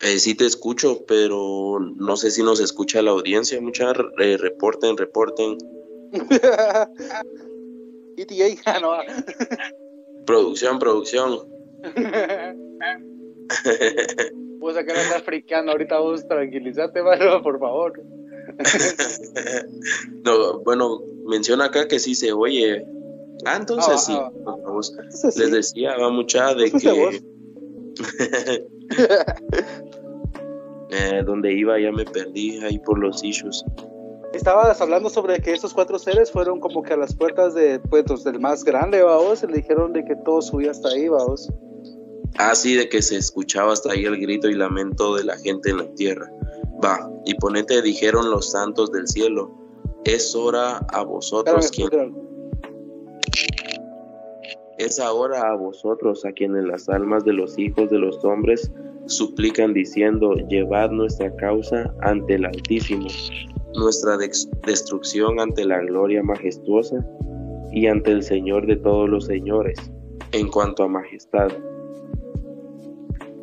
[0.00, 3.60] Eh, sí te escucho, pero no sé si nos escucha la audiencia.
[3.60, 5.58] Mucha eh, reporten, reporten.
[8.16, 8.92] ETA, no.
[10.26, 11.38] producción, producción.
[14.58, 18.00] Vos acá no estás friqueando ahorita vos tranquilízate, mano, por favor.
[20.24, 22.84] no, bueno, menciona acá que sí se oye
[23.44, 24.16] Ah, entonces sí.
[25.38, 27.22] Les decía, va mucha de que.
[30.90, 33.64] eh, donde iba ya me perdí ahí por los issues.
[34.32, 38.22] Estabas hablando sobre que esos cuatro seres fueron como que a las puertas de, pues,
[38.22, 41.50] del más grande, vaos, y le dijeron de que todo subía hasta ahí, vaos.
[42.38, 45.70] Ah, sí, de que se escuchaba hasta ahí el grito y lamento de la gente
[45.70, 46.30] en la tierra.
[46.82, 49.50] Va, y ponete, dijeron los santos del cielo,
[50.04, 51.90] es hora a vosotros quien...
[54.80, 58.72] Es ahora a vosotros a quienes las almas de los hijos de los hombres
[59.04, 63.08] suplican diciendo, llevad nuestra causa ante el Altísimo,
[63.74, 67.06] nuestra destrucción ante la gloria majestuosa
[67.70, 69.76] y ante el Señor de todos los señores,
[70.32, 71.52] en cuanto a majestad.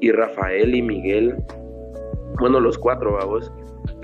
[0.01, 1.35] Y Rafael y Miguel,
[2.39, 3.51] bueno, los cuatro vagos,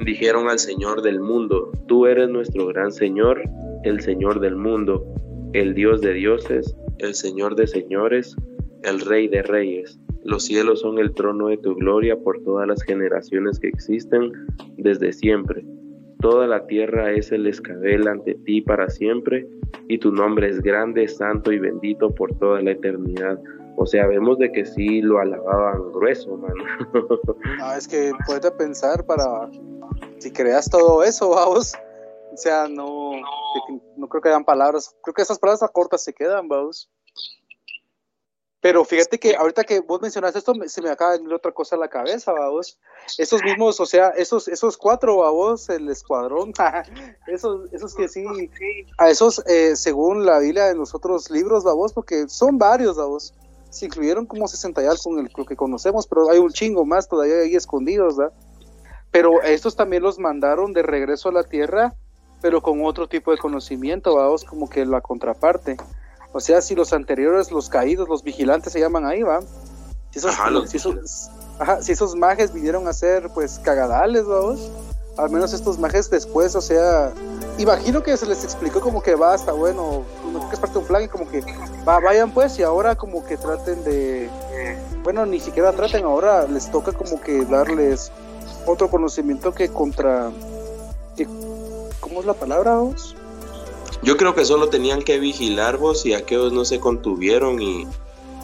[0.06, 3.42] dijeron al Señor del mundo, tú eres nuestro gran Señor,
[3.86, 5.04] el Señor del mundo,
[5.54, 8.36] el Dios de dioses, el Señor de señores,
[8.84, 10.00] el Rey de reyes.
[10.24, 14.32] Los cielos son el trono de tu gloria por todas las generaciones que existen
[14.78, 15.66] desde siempre.
[16.22, 19.46] Toda la tierra es el escabel ante ti para siempre,
[19.90, 23.38] y tu nombre es grande, santo y bendito por toda la eternidad.
[23.76, 26.64] O sea, vemos de que sí lo alababan grueso, mano.
[27.62, 29.50] ah, es que puedes pensar para
[30.20, 31.74] si creas todo eso, vamos.
[32.34, 33.12] O sea, no,
[33.96, 34.96] no, creo que hayan palabras.
[35.04, 36.90] Creo que esas palabras cortas se quedan, vamos.
[38.60, 41.76] Pero fíjate que ahorita que vos mencionaste esto, se me acaba de venir otra cosa
[41.76, 42.80] a la cabeza, vamos.
[43.18, 46.54] Esos mismos, o sea, esos, esos cuatro, vamos, el escuadrón,
[47.28, 48.26] esos, esos que sí,
[48.98, 53.34] a esos, eh, según la Biblia de los otros libros, vamos, porque son varios, vamos.
[53.70, 56.86] Se incluyeron como 60 y algo con el, lo que conocemos, pero hay un chingo
[56.86, 58.34] más todavía ahí escondidos, ¿verdad?
[59.12, 61.94] Pero estos también los mandaron de regreso a la tierra
[62.44, 65.78] pero con otro tipo de conocimiento, vamos, como que la contraparte.
[66.34, 69.40] O sea, si los anteriores, los caídos, los vigilantes se llaman ahí, va.
[70.12, 70.36] Si esos,
[70.68, 71.30] si esos,
[71.80, 74.70] si esos mages vinieron a ser, pues, cagadales, vamos.
[75.16, 77.14] Al menos estos mages después, o sea,
[77.58, 80.04] imagino que se les explicó como que va hasta bueno,
[80.50, 81.42] que es parte de un plan y como que
[81.88, 84.28] va, vayan pues y ahora como que traten de,
[85.04, 88.12] bueno, ni siquiera traten, ahora les toca como que darles
[88.66, 90.32] otro conocimiento que contra,
[91.16, 91.28] que
[92.14, 93.16] ¿Cómo es la palabra vos?
[94.04, 97.88] Yo creo que solo tenían que vigilar vos y aquellos no se contuvieron y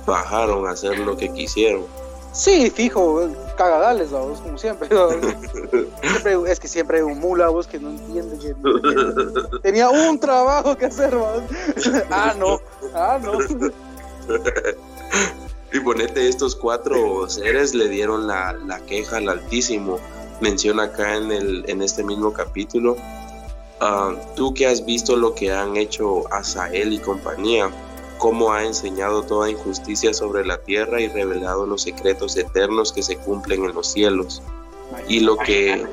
[0.08, 1.86] bajaron a hacer lo que quisieron.
[2.34, 3.30] Sí, fijo,
[3.60, 4.90] cagadales, vamos, como siempre,
[6.02, 6.52] siempre.
[6.52, 8.40] Es que siempre hay un mula, vos, que no entiende.
[8.40, 11.44] Que Tenía un trabajo que hacer, vos.
[12.10, 12.60] ah, no,
[12.96, 13.38] ah, no.
[15.72, 20.00] Y ponete, estos cuatro seres le dieron la, la queja al Altísimo.
[20.42, 22.98] Menciona acá en, el, en este mismo capítulo.
[23.82, 27.72] Uh, tú que has visto lo que han hecho Asael y compañía,
[28.18, 33.16] cómo ha enseñado toda injusticia sobre la tierra y revelado los secretos eternos que se
[33.16, 34.42] cumplen en los cielos.
[35.08, 35.88] Y lo que,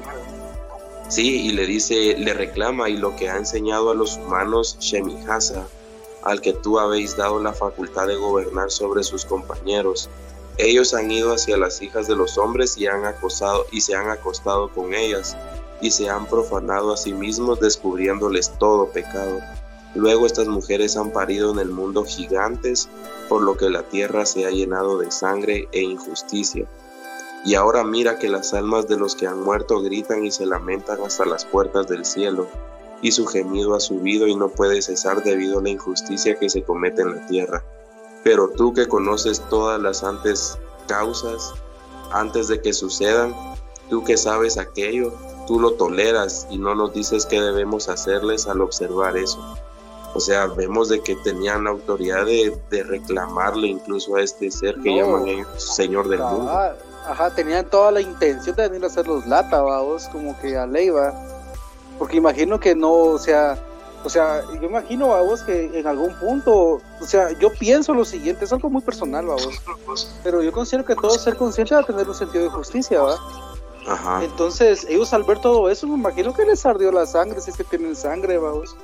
[1.09, 5.69] sí, y le dice, le reclama, y lo que ha enseñado a los humanos Shemihasa,
[6.25, 10.11] al que tú habéis dado la facultad de gobernar sobre sus compañeros.
[10.59, 13.03] Ellos han ido hacia las hijas de los hombres y han
[13.71, 15.37] y se han acostado con ellas
[15.81, 19.41] y se han profanado a sí mismos descubriéndoles todo pecado.
[19.95, 22.89] Luego estas mujeres han parido en el mundo gigantes,
[23.29, 26.67] por lo que la tierra se ha llenado de sangre e injusticia.
[27.45, 31.01] Y ahora mira que las almas de los que han muerto gritan y se lamentan
[31.03, 32.47] hasta las puertas del cielo,
[33.03, 36.63] y su gemido ha subido y no puede cesar debido a la injusticia que se
[36.63, 37.65] comete en la tierra.
[38.25, 40.59] Pero tú que conoces todas las antes
[40.89, 41.55] causas,
[42.13, 43.35] antes de que sucedan,
[43.89, 45.13] tú que sabes aquello,
[45.47, 49.39] tú lo toleras y no nos dices qué debemos hacerles al observar eso.
[50.15, 54.97] O sea, vemos de que tenían la autoridad de, reclamarle incluso a este ser que
[54.97, 56.51] llaman el Señor del mundo.
[57.07, 59.63] Ajá, tenían toda la intención de venir a hacer los lata,
[60.11, 61.13] como que a Leiva.
[61.99, 63.59] Porque imagino que no, o sea,
[64.05, 68.45] o sea, yo imagino, vamos, que en algún punto, o sea, yo pienso lo siguiente,
[68.45, 69.61] es algo muy personal, vamos.
[70.25, 73.17] Pero yo considero que todo ser consciente va a tener un sentido de justicia, ¿va?
[73.87, 74.25] Ajá.
[74.25, 77.57] Entonces, ellos al ver todo eso, me imagino que les ardió la sangre, si es
[77.57, 78.77] que tienen sangre, vamos.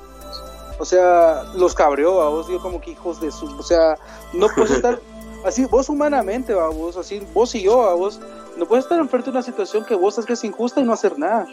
[0.79, 3.97] O sea, los cabreó vos, digo como que hijos de su, o sea,
[4.33, 4.99] no puedes estar
[5.45, 8.19] así, vos humanamente, va, vos, así, vos y yo, vos,
[8.57, 10.93] no puedes estar enfrente de una situación que vos sabes que es injusta y no
[10.93, 11.47] hacer nada.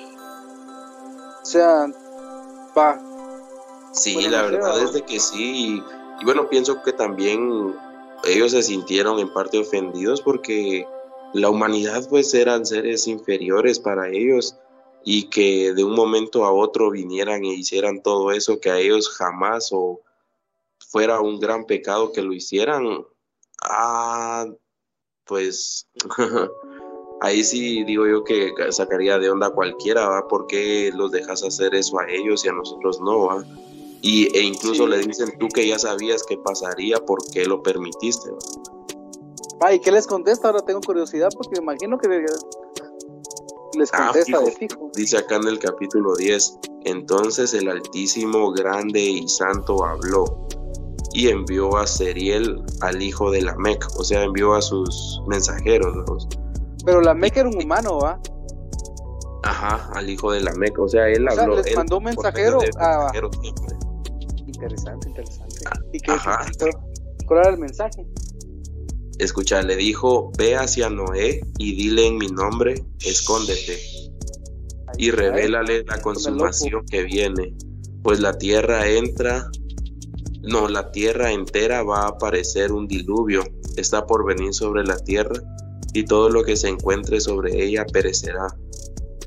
[1.43, 1.87] O sea,
[2.77, 2.99] va.
[3.93, 5.83] Sí, la verdad es de que sí,
[6.21, 7.75] y bueno, pienso que también
[8.25, 10.87] ellos se sintieron en parte ofendidos porque
[11.33, 14.57] la humanidad pues eran seres inferiores para ellos
[15.05, 19.09] y que de un momento a otro vinieran e hicieran todo eso que a ellos
[19.09, 20.01] jamás o
[20.79, 23.05] fuera un gran pecado que lo hicieran,
[23.63, 24.47] ah,
[25.25, 25.87] pues
[27.21, 30.27] ahí sí digo yo que sacaría de onda cualquiera, ¿va?
[30.27, 33.45] ¿Por qué los dejas hacer eso a ellos y a nosotros no, ¿va?
[34.03, 38.31] Y, e incluso le dicen tú que ya sabías que pasaría, ¿por qué lo permitiste?
[38.31, 38.80] ¿va?
[39.73, 40.49] ¿Y qué les contesta?
[40.49, 44.91] Ahora tengo curiosidad porque me imagino que les ah, contesta de fijo.
[44.95, 50.49] Dice acá en el capítulo 10, entonces el Altísimo, grande y santo habló
[51.13, 56.27] y envió a Seriel al hijo de la Mec, o sea, envió a sus mensajeros.
[56.85, 58.19] Pero la Mec era un humano, ¿va?
[59.43, 61.57] Ajá, al hijo de la Mec, o sea, él habló.
[61.57, 62.61] les mandó un mensajero.
[62.79, 63.13] a...
[64.47, 65.57] Interesante, interesante.
[65.67, 66.47] Ah, ¿Y qué, Ajá.
[67.27, 68.07] ¿Cuál era el mensaje?
[69.21, 73.79] Escucha, le dijo, ve hacia Noé y dile en mi nombre, escóndete.
[74.97, 77.55] Y revélale la consumación que viene,
[78.03, 79.47] pues la tierra entra,
[80.41, 83.45] no, la tierra entera va a aparecer un diluvio,
[83.77, 85.39] está por venir sobre la tierra,
[85.93, 88.47] y todo lo que se encuentre sobre ella perecerá.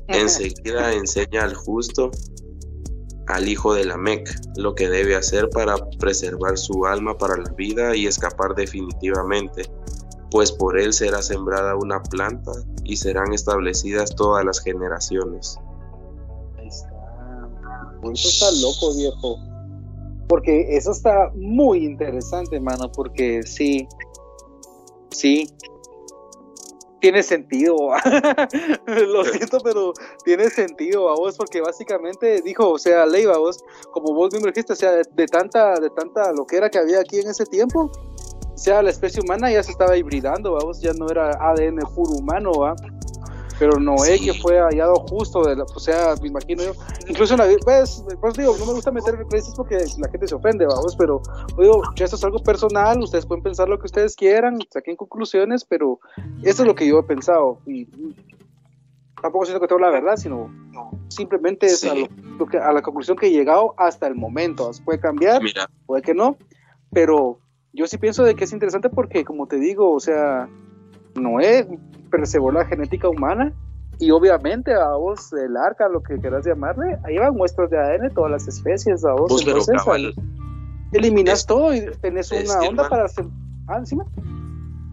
[0.08, 2.10] Enseguida enseña al justo,
[3.28, 7.50] al hijo de la Mec, lo que debe hacer para preservar su alma para la
[7.50, 9.64] vida y escapar definitivamente
[10.34, 12.50] pues por él será sembrada una planta
[12.82, 15.60] y serán establecidas todas las generaciones.
[16.58, 19.38] Eso está loco, viejo.
[20.26, 23.86] Porque eso está muy interesante, mano, porque sí,
[25.10, 25.48] sí,
[27.04, 27.76] tiene sentido.
[28.86, 29.92] Lo siento, pero
[30.24, 34.72] tiene sentido a vos, porque básicamente dijo, o sea, Leiva, vos, como vos mismo dijiste,
[34.72, 37.90] o sea, de, de tanta, de tanta loquera que había aquí en ese tiempo,
[38.64, 42.52] sea, la especie humana ya se estaba hibridando, vamos, ya no era ADN puro humano,
[42.52, 42.74] ¿va?
[43.58, 46.72] Pero Noé, que fue hallado justo, de la, o sea, me imagino yo,
[47.06, 50.66] incluso una pues, pues digo, no me gusta meter crisis porque la gente se ofende,
[50.66, 51.22] vamos, pero
[51.58, 56.00] digo, esto es algo personal, ustedes pueden pensar lo que ustedes quieran, saquen conclusiones, pero
[56.42, 57.86] esto es lo que yo he pensado, y
[59.22, 60.50] tampoco siento que tengo la verdad, sino
[61.08, 64.98] simplemente es a, lo, que, a la conclusión que he llegado hasta el momento, puede
[64.98, 65.40] cambiar,
[65.86, 66.36] puede que no,
[66.92, 67.38] pero
[67.72, 70.48] yo sí pienso de que es interesante porque, como te digo, o sea,
[71.14, 71.66] Noé
[72.14, 73.52] preservó la genética humana
[73.98, 78.12] y obviamente a vos el arca, lo que quieras llamarle, ahí van muestras de ADN
[78.14, 79.26] todas las especies, a vos.
[79.28, 80.14] Pues, entonces,
[80.92, 83.26] eliminas todo y tenés una onda para hacer...
[83.66, 84.04] Ah, encima.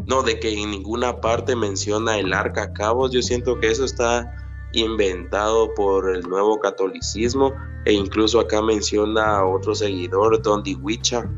[0.08, 4.34] no, de que en ninguna parte menciona el arca cabos, yo siento que eso está
[4.74, 7.54] inventado por el nuevo catolicismo
[7.86, 11.30] e incluso acá menciona a otro seguidor, Don Wicha,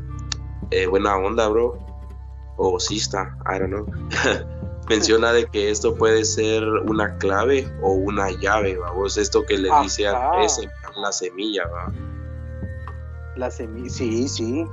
[0.70, 1.76] eh, buena onda, bro,
[2.56, 3.86] o sista, I don't know.
[4.88, 9.70] menciona de que esto puede ser una clave o una llave, vamos, esto que le
[9.82, 11.92] dice a ese, la semilla, va.
[13.36, 14.66] La semilla, sí, sí.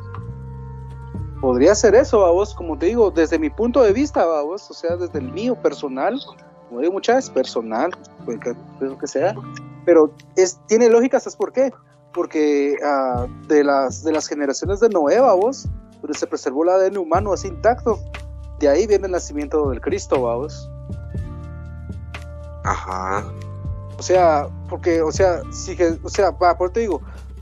[1.39, 4.95] Podría ser eso, vamos, como te digo, desde mi punto de vista, vamos, o sea,
[4.95, 6.19] desde el mío personal,
[6.69, 7.91] como digo muchas veces, personal,
[8.25, 8.39] pues,
[8.79, 9.33] lo que sea,
[9.85, 11.71] pero es, tiene lógica, ¿sabes por qué?
[12.13, 15.67] Porque uh, de, las, de las generaciones de Noé, vamos,
[16.01, 17.99] donde se preservó el ADN humano así intacto,
[18.61, 20.69] de ahí viene el nacimiento del Cristo, vamos.
[22.63, 23.25] Ajá.
[23.97, 27.01] O sea, porque, o sea, si, o sea, va, por te digo,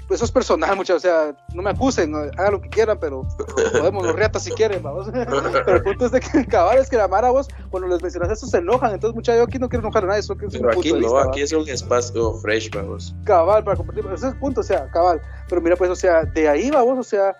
[0.09, 3.27] eso es personal, muchachos, o sea, no me acusen, hagan lo que quieran, pero
[3.71, 5.07] podemos los reatas si quieren, vamos.
[5.13, 8.31] pero el punto es de que cabal es que la Mara vos, cuando les mencionas
[8.31, 10.53] eso se enojan, entonces muchachos, yo aquí no quiero enojar a nadie, eso que es
[10.53, 13.13] pero aquí no, aquí es un espacio fresh, vamos.
[13.25, 16.23] Cabal, para compartir, ese es el punto, o sea, cabal, pero mira, pues, o sea,
[16.23, 17.35] de ahí, vamos, o sea,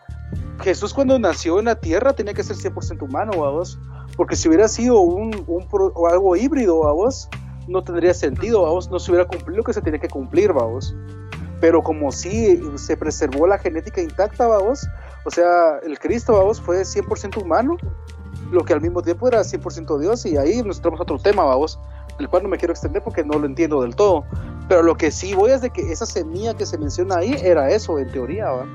[0.61, 3.79] Jesús cuando nació en la tierra tenía que ser 100% humano, vamos,
[4.15, 7.29] porque si hubiera sido un, un o algo híbrido, vamos,
[7.67, 10.93] no tendría sentido, vamos, no se hubiera cumplido lo que se tiene que cumplir, vamos
[11.59, 14.87] pero como sí se preservó la genética intacta, vamos,
[15.25, 17.77] o sea, el Cristo, vamos, fue 100% humano,
[18.51, 21.79] lo que al mismo tiempo era 100% Dios, y ahí nos traemos otro tema, vamos,
[22.19, 24.23] el cual no me quiero extender porque no lo entiendo del todo,
[24.67, 27.69] pero lo que sí voy es de que esa semilla que se menciona ahí era
[27.69, 28.65] eso, en teoría, ¿va?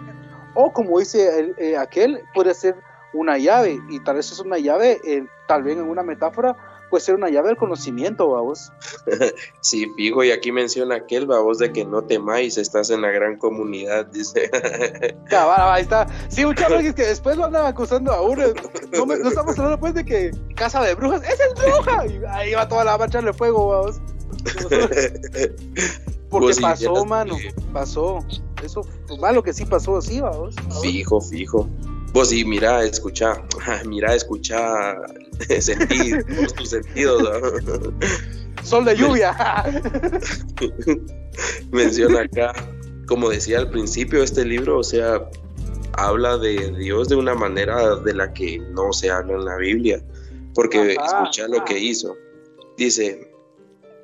[0.55, 2.76] O como dice eh, aquel, puede ser
[3.12, 6.56] una llave, y tal vez es una llave, eh, tal vez en una metáfora,
[6.90, 8.72] puede ser una llave del conocimiento, vamos.
[9.60, 13.36] sí, fijo, y aquí menciona aquel, vamos, de que no temáis, estás en la gran
[13.36, 14.51] comunidad, dice.
[15.28, 16.06] Cabal, ahí está.
[16.28, 18.44] Sí, muchas veces que después lo andan acusando a uno.
[18.93, 22.06] No, estamos hablando pues de que casa de brujas, ¡esa es bruja!
[22.06, 24.01] Y ahí va toda la marcha de fuego, vamos.
[26.31, 27.36] Porque pasó, mano,
[27.72, 28.24] pasó.
[28.65, 30.55] Eso, pues, malo que sí pasó así, vamos.
[30.82, 31.69] Fijo, fijo.
[32.12, 33.43] Vos sí, mira, escucha,
[33.86, 34.97] mira, escucha,
[35.61, 36.24] sentir
[36.57, 37.23] tus sentidos.
[38.62, 39.35] Sol de lluvia.
[41.70, 42.55] Menciona acá,
[43.07, 45.28] como decía al principio, este libro, o sea,
[45.99, 50.03] habla de Dios de una manera de la que no se habla en la Biblia,
[50.55, 52.16] porque escucha lo que hizo.
[52.78, 53.31] Dice,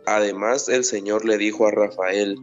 [0.06, 2.36] además el Señor le dijo a Rafael,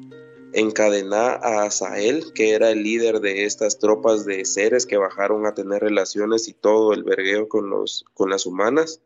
[0.54, 5.54] encadena a Asael, que era el líder de estas tropas de seres que bajaron a
[5.54, 9.02] tener relaciones y todo el vergueo con, los, con las humanas.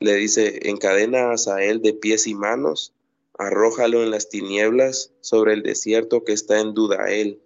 [0.00, 2.94] Le dice, encadena a Asael de pies y manos,
[3.38, 7.40] arrójalo en las tinieblas sobre el desierto que está en Dudael.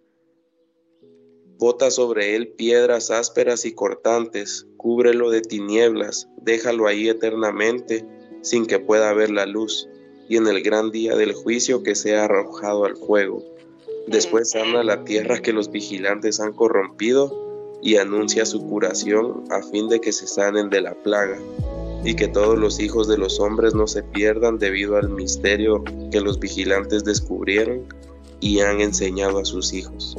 [1.59, 8.07] Bota sobre él piedras ásperas y cortantes, cúbrelo de tinieblas, déjalo ahí eternamente,
[8.43, 9.89] sin que pueda ver la luz
[10.29, 13.43] y en el gran día del juicio que sea arrojado al fuego.
[14.07, 19.89] Después sana la tierra que los vigilantes han corrompido y anuncia su curación a fin
[19.89, 21.39] de que se sanen de la plaga
[22.05, 26.21] y que todos los hijos de los hombres no se pierdan debido al misterio que
[26.21, 27.87] los vigilantes descubrieron
[28.41, 30.17] y han enseñado a sus hijos.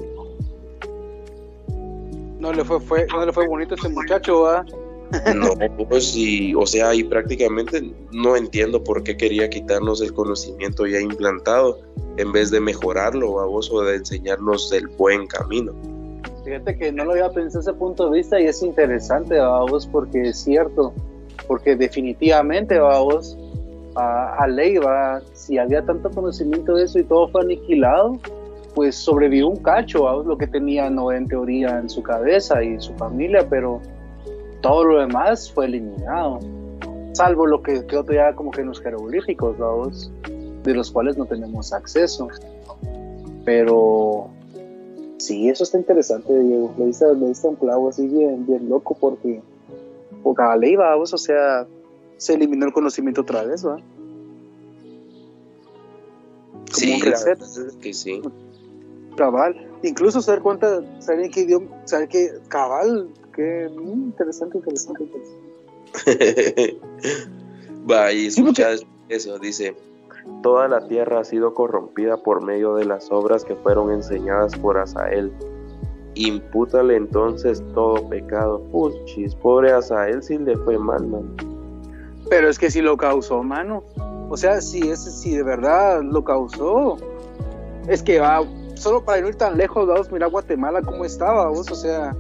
[2.40, 4.65] No le fue, fue no le fue bonito este muchacho, ¿va?
[5.36, 5.53] No,
[5.88, 10.99] pues y, o sea, y prácticamente no entiendo por qué quería quitarnos el conocimiento ya
[10.99, 11.80] implantado
[12.18, 15.73] en vez de mejorarlo a vos o de enseñarnos el buen camino.
[16.44, 19.88] Fíjate que no lo había pensado ese punto de vista y es interesante a vos
[19.88, 20.94] porque es cierto,
[21.48, 23.38] porque definitivamente a vos
[23.95, 28.19] a, a va si había tanto conocimiento de eso y todo fue aniquilado,
[28.76, 32.80] pues sobrevivió un cacho, a lo que tenía no en teoría en su cabeza y
[32.80, 33.82] su familia, pero
[34.66, 36.40] todo lo demás fue eliminado,
[37.14, 39.56] salvo lo que quedó todavía como que en los jeroglíficos,
[40.64, 42.30] de los cuales no tenemos acceso.
[43.46, 44.28] Pero
[45.20, 46.74] sí, eso está interesante, Diego.
[46.80, 49.40] Le diste, un clavo así bien, bien loco porque,
[50.24, 51.68] porque a ley, vamos, o sea,
[52.18, 53.78] se eliminó el conocimiento otra vez, ¿va?
[56.72, 57.38] sí, reset.
[57.82, 58.20] que sí.
[59.16, 59.70] Cabal.
[59.84, 65.56] Incluso saber cuánta, saber qué idioma, saber que cabal qué interesante, interesante, interesante.
[67.90, 69.76] Va, y escuchas eso, dice,
[70.41, 74.78] toda la tierra ha sido corrompida por medio de las obras que fueron enseñadas por
[74.78, 75.32] Asael.
[76.16, 78.64] Impútale entonces todo pecado.
[78.72, 81.36] Puchis, pobre Asael si le fue mal, man.
[82.30, 83.84] Pero es que si lo causó, mano.
[84.30, 86.98] O sea, si, es, si de verdad lo causó,
[87.88, 88.44] es que va,
[88.76, 92.16] solo para ir tan lejos, vamos, mira Guatemala cómo estaba, vos, o sea,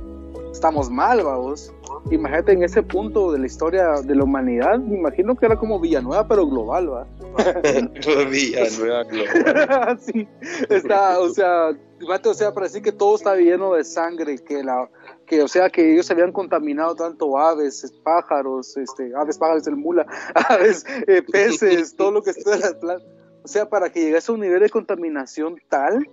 [0.55, 1.73] estamos mal, vamos.
[2.09, 5.79] Imagínate en ese punto de la historia de la humanidad, me imagino que era como
[5.79, 7.07] Villanueva, pero global, va.
[8.31, 9.99] Villanueva global.
[9.99, 10.27] sí,
[10.69, 14.89] está, o sea, o sea, para decir que todo está lleno de sangre, que la,
[15.27, 20.05] que o sea, que ellos habían contaminado tanto aves, pájaros, este, aves, pájaros del mula,
[20.49, 23.07] aves, eh, peces, todo lo que está en las plantas.
[23.43, 26.07] O sea, para que llegase a un nivel de contaminación tal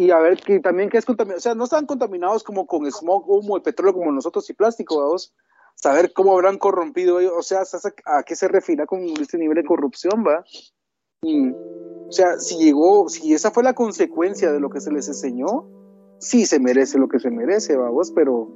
[0.00, 2.90] y a ver que también que es contaminado, o sea, no están contaminados como con
[2.90, 5.34] smog, humo y petróleo como nosotros y plástico, vamos.
[5.74, 7.64] Saber cómo habrán corrompido ellos, o sea,
[8.06, 10.42] a qué se refiere con este nivel de corrupción, va.
[11.22, 15.68] o sea, si llegó, si esa fue la consecuencia de lo que se les enseñó,
[16.18, 18.48] sí se merece lo que se merece, vamos, pero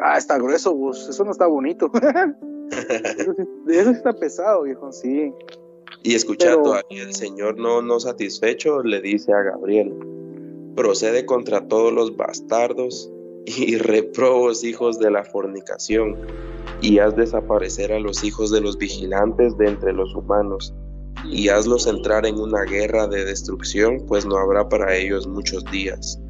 [0.00, 1.88] ah, está grueso, vos, eso no está bonito.
[3.68, 5.32] eso, está pesado, viejo, sí.
[6.02, 9.94] Y escuchando, a el Señor no, no satisfecho le dice a Gabriel,
[10.78, 13.10] procede contra todos los bastardos
[13.46, 16.16] y reprobos hijos de la fornicación,
[16.80, 20.72] y haz desaparecer a los hijos de los vigilantes de entre los humanos,
[21.28, 26.20] y hazlos entrar en una guerra de destrucción, pues no habrá para ellos muchos días.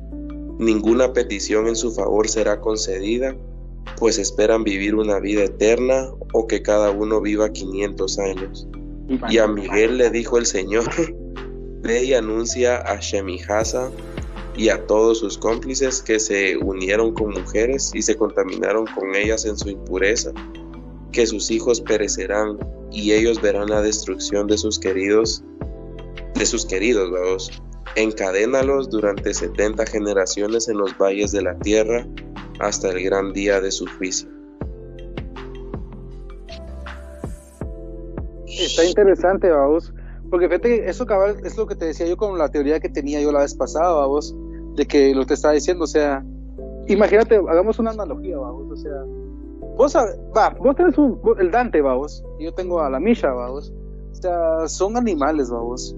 [0.59, 3.37] Ninguna petición en su favor será concedida,
[3.99, 8.67] pues esperan vivir una vida eterna o que cada uno viva 500 años.
[9.29, 10.85] Y a Miguel le dijo el Señor,
[11.83, 13.91] ve y anuncia a Shemihasa
[14.59, 19.45] y a todos sus cómplices que se unieron con mujeres y se contaminaron con ellas
[19.45, 20.33] en su impureza,
[21.13, 22.59] que sus hijos perecerán
[22.91, 25.45] y ellos verán la destrucción de sus queridos,
[26.35, 27.63] de sus queridos, vamos.
[27.95, 32.05] Encadénalos durante setenta generaciones en los valles de la tierra
[32.59, 34.29] hasta el gran día de su juicio.
[38.49, 39.93] Está interesante, vamos,
[40.31, 43.21] porque fíjate, eso cabal es lo que te decía yo con la teoría que tenía
[43.21, 44.35] yo la vez pasada, vamos
[44.79, 46.25] de que lo te estaba diciendo, o sea,
[46.87, 49.05] imagínate, hagamos una analogía, vamos, o sea,
[49.77, 53.73] vos, va, vos tenés un, el Dante, vamos, y yo tengo a la Misha, vamos,
[54.13, 55.97] o sea, son animales, vamos,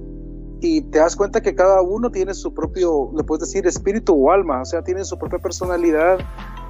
[0.63, 4.33] y te das cuenta que cada uno tiene su propio, le puedes decir, espíritu o
[4.33, 6.19] alma, o sea, tiene su propia personalidad,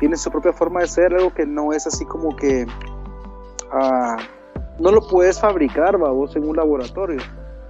[0.01, 2.67] tiene su propia forma de ser, algo que no es así como que,
[3.71, 4.17] ah,
[4.81, 7.21] no lo puedes fabricar, vamos, en un laboratorio.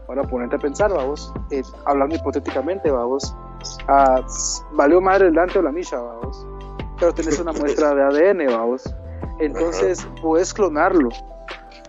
[0.09, 3.35] Ahora ponerte a pensar, vamos, eh, hablando hipotéticamente, vamos,
[3.89, 4.23] Ah,
[4.73, 6.47] valió madre el Dante o la Misha, vamos.
[6.99, 8.95] Pero tenés una muestra de ADN, vamos.
[9.39, 11.09] Entonces puedes clonarlo.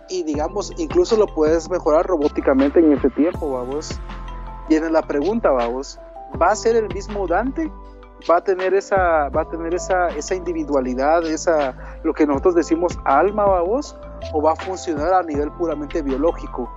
[0.10, 4.00] Y digamos, incluso lo puedes mejorar robóticamente en ese tiempo, vamos.
[4.70, 6.00] Viene la pregunta, vamos.
[6.42, 7.72] ¿Va a ser el mismo Dante?
[8.30, 12.98] ¿Va a tener esa, va a tener esa, esa individualidad, esa, lo que nosotros decimos
[13.04, 13.98] alma, vamos?
[14.34, 16.72] ¿O va a funcionar a nivel puramente biológico?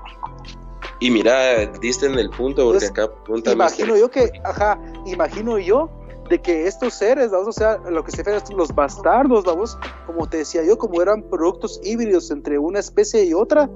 [1.01, 5.91] Y mira, diste en el punto porque acá pregunta Imagino yo que, ajá, imagino yo
[6.29, 10.29] de que estos seres, o sea, lo que se refiere a los bastardos, vamos, como
[10.29, 13.69] te decía yo, como eran productos híbridos entre una especie y otra,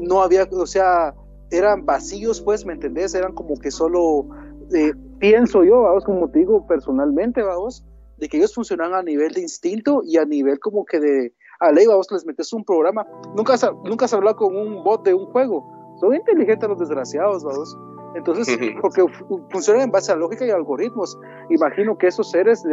[0.00, 1.14] no había, o sea,
[1.50, 3.14] eran vacíos, pues, ¿me entendés?
[3.14, 4.26] Eran como que solo,
[4.74, 7.84] eh, pienso yo, vamos, como te digo personalmente, vamos,
[8.16, 11.72] de que ellos funcionan a nivel de instinto y a nivel como que de, a
[11.72, 13.06] ley, vamos, les metes un programa,
[13.36, 17.44] nunca has, nunca has hablado con un bot de un juego, son inteligentes los desgraciados,
[17.44, 17.78] vamos.
[18.16, 19.04] Entonces, porque
[19.50, 21.16] funcionan en base a lógica y algoritmos.
[21.48, 22.64] Imagino que esos seres,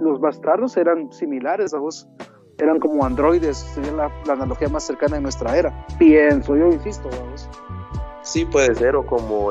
[0.00, 2.08] los bastardos, eran similares, vamos.
[2.58, 5.86] Eran como androides, sería la, analogía más cercana de nuestra era.
[5.98, 7.50] Pienso, yo insisto, vamos.
[8.22, 9.50] Sí, puede ser, o como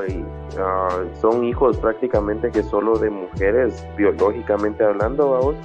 [0.57, 5.55] ah, son hijos prácticamente que solo de mujeres, biológicamente hablando, vamos.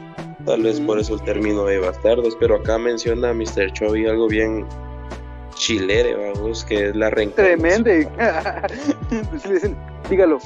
[0.45, 3.73] Tal vez por eso el término de bastardos, pero acá menciona Mr.
[3.73, 4.67] Chovy algo bien
[5.61, 7.85] chilere, vamos, que es la reencarnación.
[7.85, 8.11] Tremendo.
[10.11, 10.39] dígalo.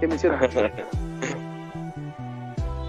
[0.00, 0.40] ¿Qué menciona?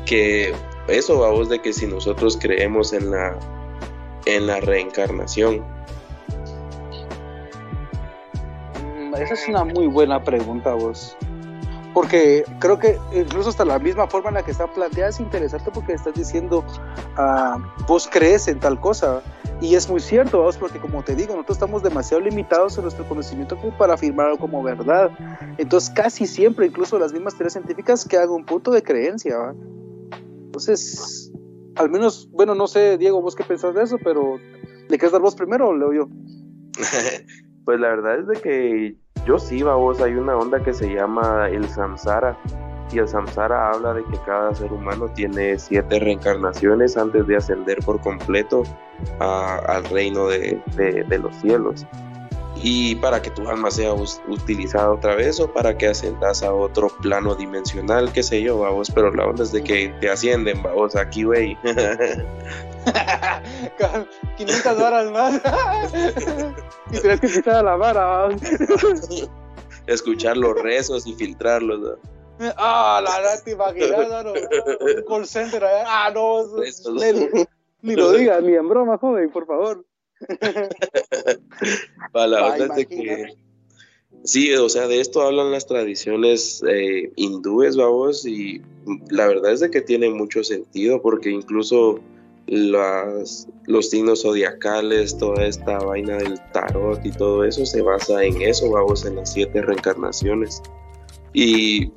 [0.06, 0.54] que
[0.88, 3.38] eso, vamos, de que si nosotros creemos en la,
[4.26, 5.64] en la reencarnación.
[8.82, 11.16] Mm, esa es una muy buena pregunta, vos.
[11.94, 15.70] Porque creo que incluso hasta la misma forma en la que está planteada es interesante
[15.72, 16.66] porque estás diciendo,
[17.18, 19.22] uh, vos crees en tal cosa.
[19.64, 23.08] Y es muy cierto, vamos, porque como te digo, nosotros estamos demasiado limitados en nuestro
[23.08, 25.10] conocimiento como para afirmarlo como verdad.
[25.58, 29.38] Entonces, casi siempre, incluso las mismas teorías científicas, que hago un punto de creencia.
[29.38, 29.56] ¿va?
[30.48, 31.32] Entonces,
[31.78, 35.22] al menos, bueno, no sé, Diego, vos qué pensás de eso, pero ¿le quieres dar
[35.22, 36.10] vos primero o leo yo?
[37.64, 41.48] pues la verdad es de que yo sí, vos, hay una onda que se llama
[41.50, 42.38] el samsara
[42.94, 47.80] y el samsara habla de que cada ser humano tiene siete reencarnaciones antes de ascender
[47.80, 48.64] por completo
[49.20, 50.62] al reino de,
[51.20, 51.86] los cielos.
[52.56, 56.90] y para que tu alma sea utilizada otra vez o para que ascendas a otro
[57.02, 60.96] plano dimensional, qué sé yo, vamos, pero la onda es de que te ascienden, vamos,
[60.96, 61.58] aquí, güey.
[64.38, 65.36] 500 horas más.
[66.92, 68.30] y tienes que quitar a la vara.
[69.88, 71.98] Escuchar los rezos y filtrarlos.
[72.58, 76.46] Ah, la verdad, te imaginas, no, un call center Ah, no,
[77.82, 79.86] ni, lo digas, ni en broma, joven, por favor.
[82.12, 83.36] Para la verdad es que
[84.24, 88.62] sí, o sea, de esto hablan las tradiciones eh, hindúes, vamos, y
[89.10, 92.00] la verdad es de que tiene mucho sentido porque incluso
[92.48, 98.42] las, los signos zodiacales, toda esta vaina del tarot y todo eso se basa en
[98.42, 100.62] eso, vamos, en las siete reencarnaciones.
[101.34, 101.92] Y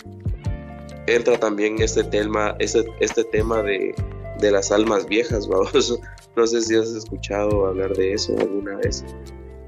[1.06, 3.94] entra también este tema, este, este tema de,
[4.40, 6.00] de las almas viejas, vamos.
[6.36, 9.04] No sé si has escuchado hablar de eso alguna vez.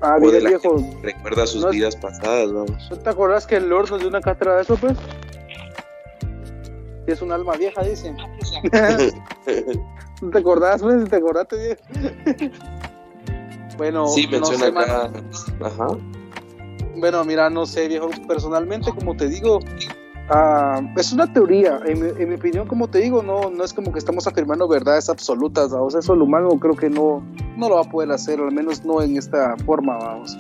[0.01, 0.77] Ah, bien, viejo.
[1.03, 2.89] Recuerda sus vidas pasadas, vamos.
[2.90, 4.97] ¿No te acordás que el Lord nos dio una cátedra de eso, pues?
[7.12, 8.16] es un alma vieja, dicen.
[10.23, 11.09] ¿No te acordás, pues?
[11.09, 11.78] ¿Te acordaste,
[13.77, 15.11] bueno, sí, menciona no acá.
[15.62, 15.89] Ajá.
[16.99, 18.11] Bueno, mira, no sé, viejo.
[18.27, 19.61] Personalmente, como te digo,
[20.31, 23.99] Ah, es una teoría, en mi, opinión, como te digo, no, no es como que
[23.99, 27.23] estamos afirmando verdades absolutas, vamos, eso el humano creo que no,
[27.57, 30.37] no lo va a poder hacer, al menos no en esta forma, vamos.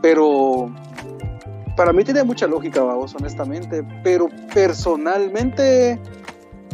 [0.00, 0.72] Pero
[1.76, 6.00] para mí tiene mucha lógica, vamos, honestamente, pero personalmente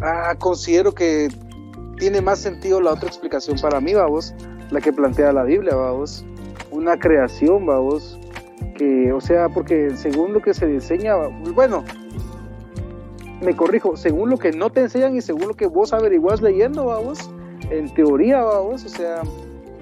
[0.02, 1.28] ah, considero que
[1.96, 4.34] tiene más sentido la otra explicación para mí, vamos,
[4.70, 6.26] la que plantea la Biblia, vamos,
[6.70, 8.18] una creación, vamos,
[8.76, 11.16] que, o sea, porque según lo que se diseña,
[11.54, 11.84] bueno,
[13.40, 16.86] me corrijo, según lo que no te enseñan y según lo que vos averiguás leyendo,
[16.86, 17.30] vamos,
[17.70, 19.22] en teoría, vamos, o sea,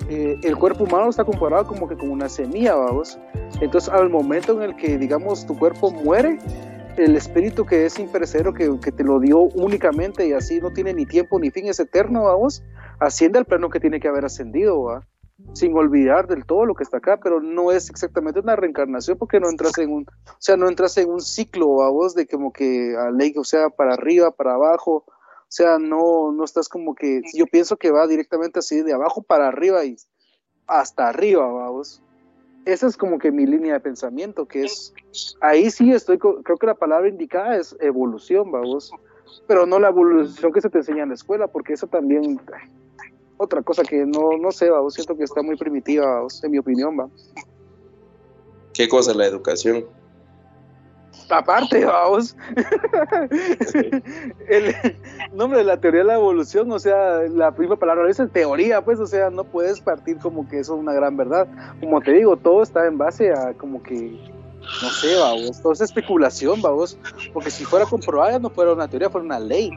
[0.08, 3.18] eh, el cuerpo humano está comparado como que como una semilla, vamos.
[3.60, 6.38] Entonces, al momento en el que, digamos, tu cuerpo muere,
[6.96, 10.94] el espíritu que es imperecedero, que, que te lo dio únicamente y así no tiene
[10.94, 12.62] ni tiempo ni fin, es eterno, vamos,
[13.00, 15.06] asciende al plano que tiene que haber ascendido, ¿va?
[15.52, 19.40] Sin olvidar del todo lo que está acá, pero no es exactamente una reencarnación porque
[19.40, 22.96] no entras en un, o sea, no entras en un ciclo a de como que
[22.96, 27.20] a ley, o sea, para arriba, para abajo, o sea, no, no estás como que,
[27.34, 29.96] yo pienso que va directamente así de abajo para arriba y
[30.66, 32.02] hasta arriba, vamos.
[32.64, 34.92] Esa es como que mi línea de pensamiento, que es,
[35.40, 38.90] ahí sí estoy, creo que la palabra indicada es evolución, vamos,
[39.46, 42.40] pero no la evolución que se te enseña en la escuela, porque eso también,
[43.36, 46.98] otra cosa que no, no sé, va, siento que está muy primitiva, en mi opinión,
[46.98, 47.08] va.
[48.72, 49.86] ¿Qué cosa la educación?
[51.28, 52.36] Aparte, vamos.
[54.48, 54.74] el
[55.32, 59.00] nombre de la teoría de la evolución, o sea, la primera palabra es teoría, pues,
[59.00, 61.48] o sea, no puedes partir como que eso es una gran verdad.
[61.80, 64.16] Como te digo, todo está en base a como que
[64.82, 66.98] no sé, vamos, todo es especulación, vamos,
[67.32, 69.70] porque si fuera comprobada no fuera una teoría, fuera una ley,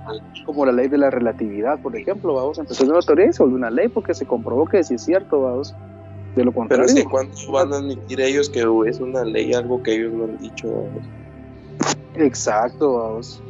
[0.45, 3.57] como la ley de la relatividad, por ejemplo, vamos, empezó una teoría y se volvió
[3.57, 5.75] una ley porque se comprobó que sí es cierto, vamos,
[6.35, 6.85] de lo contrario.
[6.87, 10.13] Pero es que ¿cuándo van a admitir ellos que es una ley, algo que ellos
[10.13, 11.03] no han dicho, vamos?
[12.15, 13.41] Exacto, vamos,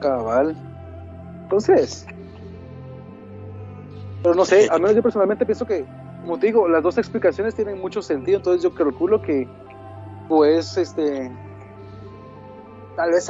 [0.00, 0.56] cabal.
[1.44, 2.06] Entonces,
[4.22, 5.84] pero no sé, al menos yo personalmente pienso que,
[6.22, 9.46] como te digo, las dos explicaciones tienen mucho sentido, entonces yo calculo que
[10.28, 11.30] pues este
[12.96, 13.28] tal vez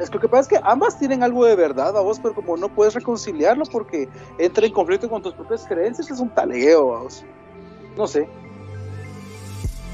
[0.00, 2.56] es lo que pasa es que ambas tienen algo de verdad a vos pero como
[2.56, 4.08] no puedes reconciliarlo porque
[4.38, 7.24] entra en conflicto con tus propias creencias es un talegueo vos
[7.96, 8.26] no sé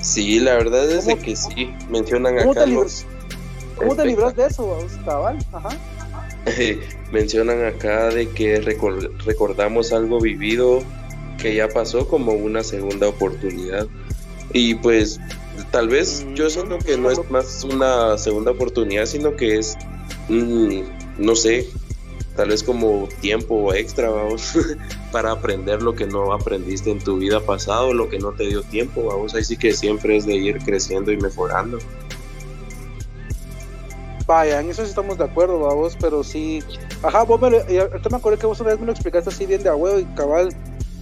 [0.00, 3.06] sí la verdad es que sí mencionan acá los
[3.78, 5.38] ¿Cómo te libras de eso, vos, cabal?
[5.52, 5.68] Ajá.
[7.12, 10.82] mencionan acá de que recordamos algo vivido
[11.38, 13.86] que ya pasó como una segunda oportunidad.
[14.52, 15.20] Y pues
[15.70, 19.76] tal vez yo siento que no es más una segunda oportunidad, sino que es,
[20.28, 20.80] mm,
[21.18, 21.68] no sé,
[22.36, 24.52] tal vez como tiempo extra, vamos,
[25.12, 28.62] para aprender lo que no aprendiste en tu vida pasada, lo que no te dio
[28.62, 31.78] tiempo, vamos, ahí sí que siempre es de ir creciendo y mejorando.
[34.26, 36.62] Vaya, en eso sí estamos de acuerdo, vamos, pero sí,
[37.02, 39.62] ajá, vos me, ahorita me acuerdo que vos una vez me lo explicaste así bien
[39.62, 40.50] de huevo y cabal,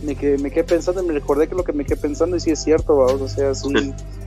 [0.03, 2.41] me quedé, me quedé pensando y me recordé que lo que me quedé pensando y
[2.41, 3.93] sí es cierto, vamos, o sea, sí.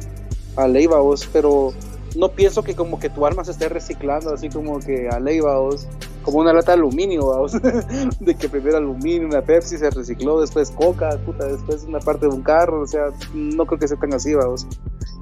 [0.59, 1.73] a ley, vos, pero
[2.15, 5.39] no pienso que como que tu arma se esté reciclando, así como que a ley,
[5.39, 5.87] vos,
[6.23, 7.53] como una lata de aluminio, vos,
[8.19, 12.33] de que primero aluminio, una Pepsi se recicló, después Coca, puta, después una parte de
[12.33, 14.67] un carro, o sea, no creo que sea tan así, vos.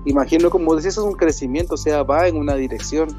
[0.05, 3.09] Imagino, como decís, es un crecimiento, o sea, va en una dirección,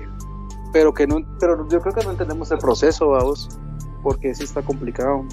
[0.72, 3.48] pero que no, pero yo creo que no entendemos el proceso, vos,
[4.02, 5.24] porque sí está complicado.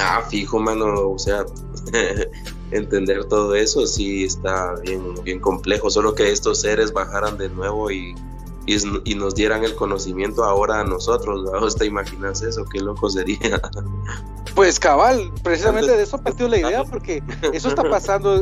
[0.00, 1.44] Ah, fijo, mano, o sea,
[2.70, 7.90] entender todo eso sí está bien, bien complejo, solo que estos seres bajaran de nuevo
[7.90, 8.14] y,
[8.66, 12.64] y, nos dieran el conocimiento ahora a nosotros, ¿vos te imaginas eso?
[12.64, 13.60] Qué loco sería.
[14.54, 17.20] Pues cabal, precisamente de eso partió la idea, porque
[17.52, 18.40] eso está pasando,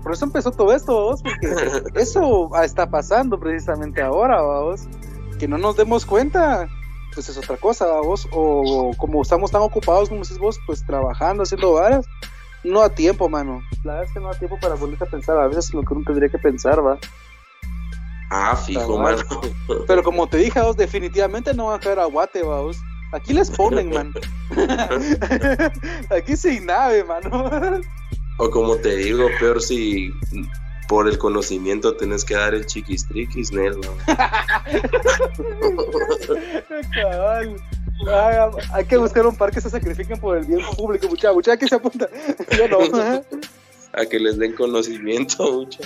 [0.00, 4.82] por eso empezó todo esto, vos, porque eso está pasando precisamente ahora, vos,
[5.40, 6.68] que no nos demos cuenta,
[7.12, 11.42] pues es otra cosa, vos, o como estamos tan ocupados, como decís vos, pues trabajando,
[11.42, 12.06] haciendo varas,
[12.64, 13.62] no a tiempo, mano.
[13.84, 15.38] La verdad es que no a tiempo para volver a pensar.
[15.38, 16.98] A veces lo que uno tendría que pensar, va.
[18.30, 19.22] Ah, fijo, mano.
[19.86, 22.76] Pero como te dije, vos, definitivamente no va a caer a Guate, vos.
[23.12, 24.14] Aquí les ponen, man.
[26.10, 27.82] Aquí sin nave, mano.
[28.38, 30.12] O como te digo, peor si
[30.90, 33.78] por el conocimiento tenés que dar el chiquistriquis, Nel.
[38.72, 41.68] hay que buscar un par que se sacrifiquen por el bien público, mucha, mucha que
[41.68, 42.08] se apunta.
[42.58, 42.80] Yo no.
[43.92, 45.84] A que les den conocimiento, mucha.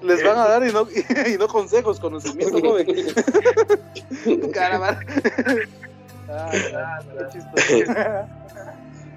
[0.00, 2.86] Les van a dar y no, y, no consejos, conocimiento, joven.
[4.50, 4.98] Caramba.
[6.30, 8.26] Ah, ah,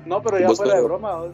[0.06, 1.32] no, pero ya fuera de broma.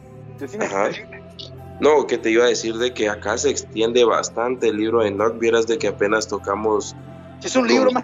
[1.80, 5.08] No, que te iba a decir de que acá se extiende bastante el libro de
[5.08, 6.96] Enoch, vieras de que apenas tocamos...
[7.42, 8.02] Es un libro, man.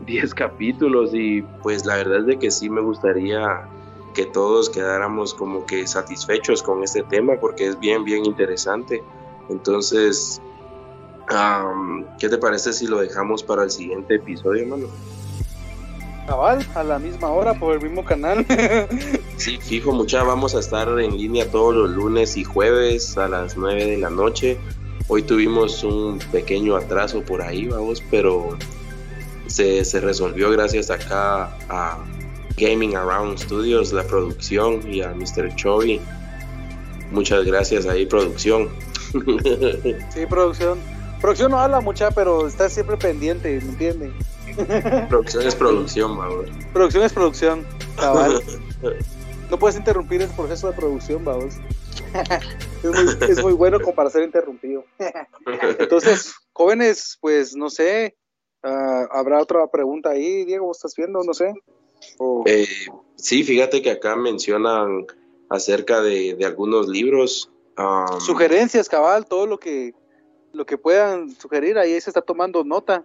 [0.00, 3.68] 10 capítulos y pues la verdad es de que sí me gustaría
[4.14, 9.02] que todos quedáramos como que satisfechos con este tema porque es bien, bien interesante.
[9.48, 10.42] Entonces,
[12.18, 14.88] ¿qué te parece si lo dejamos para el siguiente episodio, hermano?
[16.28, 18.44] Cabal, a la misma hora por el mismo canal.
[19.38, 23.56] sí, fijo, mucha, vamos a estar en línea todos los lunes y jueves a las
[23.56, 24.58] 9 de la noche.
[25.06, 28.58] Hoy tuvimos un pequeño atraso por ahí, vamos, pero
[29.46, 31.96] se, se resolvió gracias acá a
[32.58, 35.56] Gaming Around Studios, la producción y a Mr.
[35.56, 35.98] Chovy.
[37.10, 38.68] Muchas gracias ahí, producción.
[40.12, 40.78] Sí, producción.
[41.22, 44.12] Producción no habla mucha, pero está siempre pendiente, ¿me entiendes?
[45.08, 46.46] Producción es producción, vamos.
[46.72, 47.66] Producción es producción,
[49.50, 51.54] No puedes interrumpir el proceso de producción, vamos.
[52.82, 54.84] Es muy, es muy bueno como para ser interrumpido.
[55.78, 58.14] Entonces, jóvenes, pues no sé,
[58.62, 60.66] Ah, ¿Habrá otra pregunta ahí, Diego?
[60.66, 61.22] ¿Vos estás viendo?
[61.22, 61.54] No sé.
[62.46, 62.66] Eh,
[63.16, 65.06] sí, fíjate que acá mencionan
[65.48, 67.50] acerca de, algunos libros.
[68.20, 69.94] Sugerencias, cabal, todo lo que,
[70.52, 73.04] lo que puedan sugerir, ahí se está tomando nota.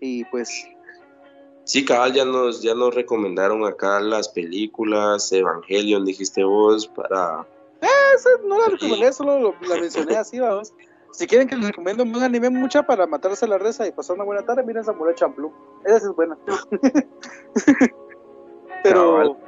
[0.00, 0.66] Y pues.
[1.72, 7.46] Sí, cabal, ya nos, ya nos recomendaron acá las películas, Evangelion, dijiste vos, para.
[7.80, 7.88] Eh,
[8.46, 10.74] no la recomendé, solo la mencioné así, vamos.
[11.12, 14.26] Si quieren que les recomiendo un anime mucha para matarse la reza y pasar una
[14.26, 15.50] buena tarde, miren Samurai Champloo.
[15.86, 16.36] Esa sí es buena.
[18.82, 19.38] Pero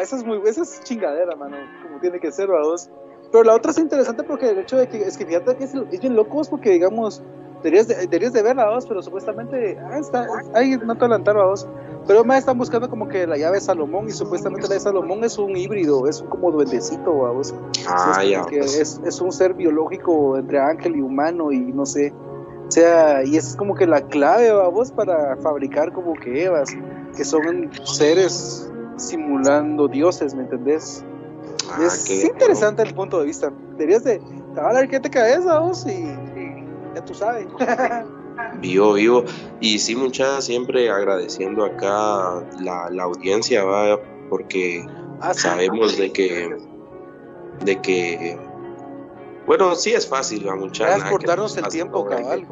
[0.00, 2.88] esa es muy esa es chingadera, mano, como tiene que ser, dos.
[3.32, 5.74] Pero la otra es interesante porque el hecho de que es que fíjate que es,
[5.74, 7.20] es bien loco, porque digamos,
[7.62, 11.46] deberías de, deberías de verla, dos, pero supuestamente ah, está, ahí no te adelantaron a
[11.46, 11.66] dos
[12.06, 15.22] pero más están buscando como que la llave de Salomón y supuestamente la de Salomón
[15.24, 17.54] es un híbrido, es un como duendecito, vamos.
[17.86, 18.44] Ah, ya.
[18.50, 22.12] es, es, un ser biológico entre ángel y humano y no sé.
[22.66, 26.70] O sea, y esa es como que la clave, vamos, para fabricar como que Evas,
[27.16, 31.04] que son seres simulando dioses, ¿me entendés?
[31.70, 33.52] Ah, es interesante el punto de vista.
[33.76, 34.20] Deberías de,
[34.56, 36.04] a ver qué te caes, vamos, y
[36.94, 37.46] ya tú sabes.
[38.60, 39.24] Vivo, vivo.
[39.60, 43.98] Y sí, muchas siempre agradeciendo acá la, la audiencia, ¿va?
[44.32, 44.82] porque
[45.20, 46.56] ah, sabemos de que,
[47.66, 48.38] de que,
[49.46, 50.86] bueno, sí es fácil, va mucha.
[50.86, 52.46] Gracias por darnos el tiempo, cabal.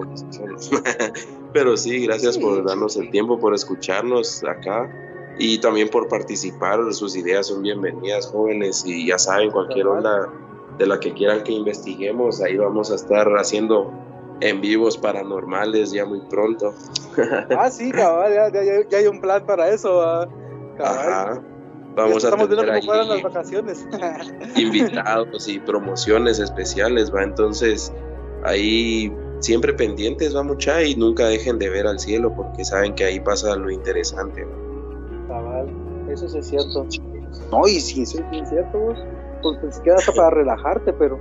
[1.55, 4.93] Pero sí, gracias por darnos el tiempo, por escucharnos acá
[5.39, 6.81] y también por participar.
[6.93, 10.31] Sus ideas son bienvenidas, jóvenes, y ya saben, cualquier onda
[10.77, 13.91] de la que quieran que investiguemos, ahí vamos a estar haciendo
[14.41, 16.75] en vivos paranormales ya muy pronto.
[17.57, 20.03] ah, sí, cabal, ya, hay un plan para eso.
[20.79, 21.43] Ajá.
[21.95, 23.87] Vamos a tener ahí las vacaciones.
[24.57, 27.25] invitados y promociones especiales, va.
[27.25, 27.93] Entonces,
[28.45, 33.05] ahí siempre pendientes, va mucha, y nunca dejen de ver al cielo porque saben que
[33.05, 34.47] ahí pasa lo interesante.
[35.29, 35.69] Cabal,
[36.11, 36.87] eso sí es cierto.
[37.51, 38.95] No, y sí, eso es cierto,
[39.43, 41.19] pues, pues quedas para relajarte, pero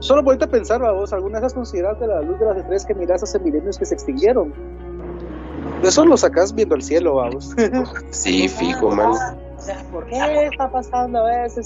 [0.00, 2.94] Solo ponerte a pensar, vos, ¿alguna vez has considerado la luz de las estrellas que
[2.94, 4.52] miras hace milenios que se extinguieron?
[5.82, 7.54] Eso lo sacas viendo el cielo, vamos.
[8.10, 9.12] Sí, fijo, man.
[9.92, 11.60] ¿Por qué está pasando eso?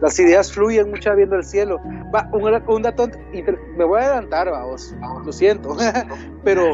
[0.00, 1.78] Las ideas fluyen mucho viendo el cielo.
[2.14, 3.08] Va, un, dato,
[3.76, 4.94] me voy a adelantar, vamos.
[5.24, 5.76] Lo siento,
[6.44, 6.72] pero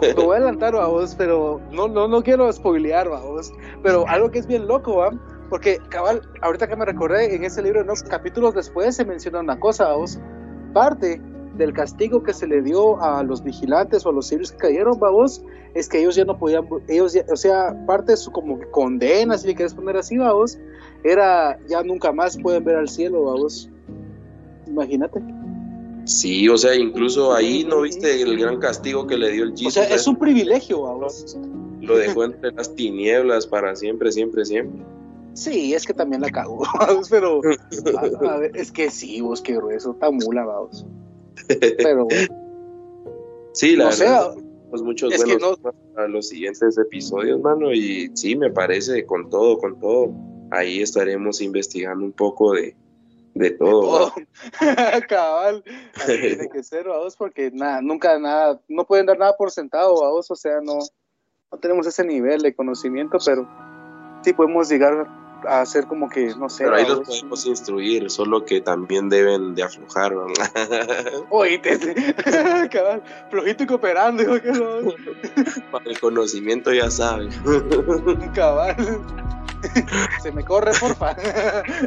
[0.00, 3.52] me voy a adelantar, vamos, pero no, no, no quiero spoilear, vamos.
[3.82, 5.10] Pero algo que es bien loco, ¿va?
[5.50, 9.58] Porque cabal, ahorita que me recordé, en ese libro, unos capítulos después se menciona una
[9.58, 10.18] cosa, vos,
[10.72, 11.20] parte
[11.56, 14.98] del castigo que se le dio a los vigilantes o a los civiles que cayeron,
[14.98, 15.42] vos,
[15.74, 19.48] es que ellos ya no podían, ellos o sea, parte de su como condena, si
[19.48, 20.56] le quieres poner así, vos,
[21.02, 23.68] era ya nunca más pueden ver al cielo, vos.
[24.68, 25.20] Imagínate.
[26.04, 29.66] Sí, o sea, incluso ahí no viste el gran castigo que le dio el Jesus.
[29.66, 31.36] O sea, es un privilegio, vos.
[31.80, 34.80] Lo dejó entre las tinieblas para siempre, siempre, siempre.
[35.40, 36.62] Sí, es que también la cagó,
[37.10, 37.40] pero
[38.28, 40.84] a, ver, es que sí, vos qué grueso, está mula, vamos.
[41.78, 42.06] Pero
[43.54, 44.34] Sí, la verdad.
[44.68, 45.58] pues muchos buenos
[45.96, 50.12] a los siguientes episodios, mano, y sí, me parece con todo, con todo.
[50.50, 52.76] Ahí estaremos investigando un poco de,
[53.32, 54.12] de todo.
[55.08, 55.64] Cabal,
[56.06, 60.30] tiene que ser, vamos, porque nada, nunca nada, no pueden dar nada por sentado, vamos,
[60.30, 60.80] o sea, no,
[61.50, 63.48] no tenemos ese nivel de conocimiento, pero
[64.22, 66.64] sí podemos llegar a hacer como que, no sé.
[66.64, 70.14] Pero ahí los podemos instruir, solo que también deben de aflojar.
[71.30, 71.78] Oíste,
[72.70, 74.24] cabal, flojito y cooperando.
[75.70, 77.30] Para el conocimiento ya saben.
[78.34, 78.76] cabal.
[80.22, 81.12] se me corre, porfa.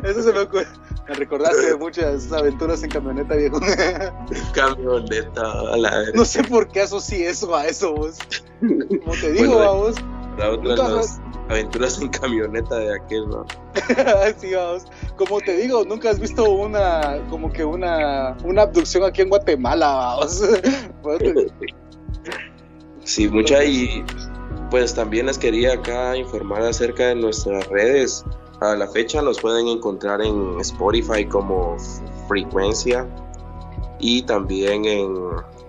[0.04, 0.68] Eso se me ocurre.
[1.08, 3.60] Me recordaste de muchas aventuras en camioneta, viejo.
[4.54, 8.20] camioneta, la No sé por qué asocié eso a eso, vos.
[8.62, 9.96] Como te digo, a vos.
[10.38, 10.76] La otra
[11.50, 13.46] aventuras en camioneta de aquel, ¿no?
[14.38, 14.86] sí, vamos.
[15.18, 19.88] Como te digo, nunca has visto una, como que una, una abducción aquí en Guatemala,
[19.88, 20.44] vamos.
[23.04, 24.04] sí, mucha y
[24.70, 28.24] pues también les quería acá informar acerca de nuestras redes.
[28.62, 31.78] A la fecha nos pueden encontrar en Spotify como
[32.28, 33.06] Frecuencia
[34.00, 35.16] y también en,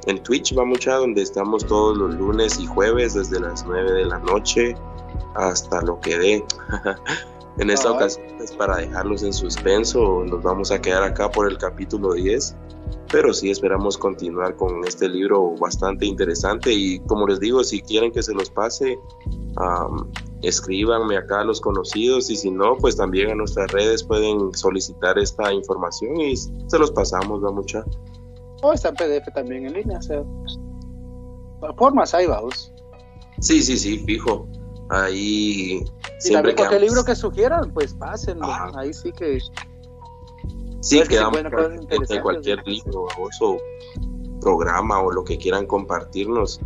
[0.07, 4.05] en Twitch, va mucha, donde estamos todos los lunes y jueves desde las 9 de
[4.07, 4.77] la noche
[5.35, 6.45] hasta lo que dé.
[7.59, 11.59] en esta ocasión es para dejarlos en suspenso, nos vamos a quedar acá por el
[11.59, 12.57] capítulo 10,
[13.11, 18.11] pero sí esperamos continuar con este libro bastante interesante y como les digo, si quieren
[18.11, 18.99] que se los pase,
[20.43, 25.19] escríbanme acá a los conocidos y si no, pues también a nuestras redes pueden solicitar
[25.19, 27.85] esta información y se los pasamos, va mucha.
[28.63, 30.25] O está en PDF también en línea, o sea,
[31.77, 32.73] formas ahí vamos.
[33.41, 34.49] Sí, sí, sí, fijo.
[34.91, 35.85] Ahí
[36.19, 38.47] siempre y cualquier libro que sugieran, pues pásenlo.
[38.77, 39.39] Ahí sí que.
[40.81, 41.43] Sí, quedamos
[42.09, 43.59] de cualquier libro o
[44.41, 46.61] programa o lo que quieran compartirnos.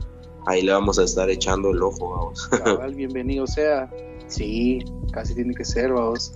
[0.46, 2.48] Ahí le vamos a estar echando el ojo, vamos.
[2.64, 3.88] Cabal, bienvenido sea.
[4.26, 6.32] Sí, casi tiene que ser, vamos.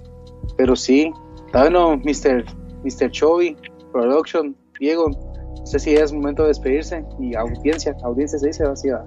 [0.57, 1.13] Pero sí,
[1.53, 2.45] bueno, Mr.
[2.85, 3.11] Mr.
[3.11, 3.57] Chovy,
[3.93, 8.89] Production, Diego, no sé si es momento de despedirse y audiencia, audiencia se dice, así
[8.89, 9.05] va.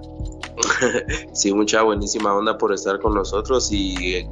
[1.32, 4.28] sí, mucha buenísima onda por estar con nosotros y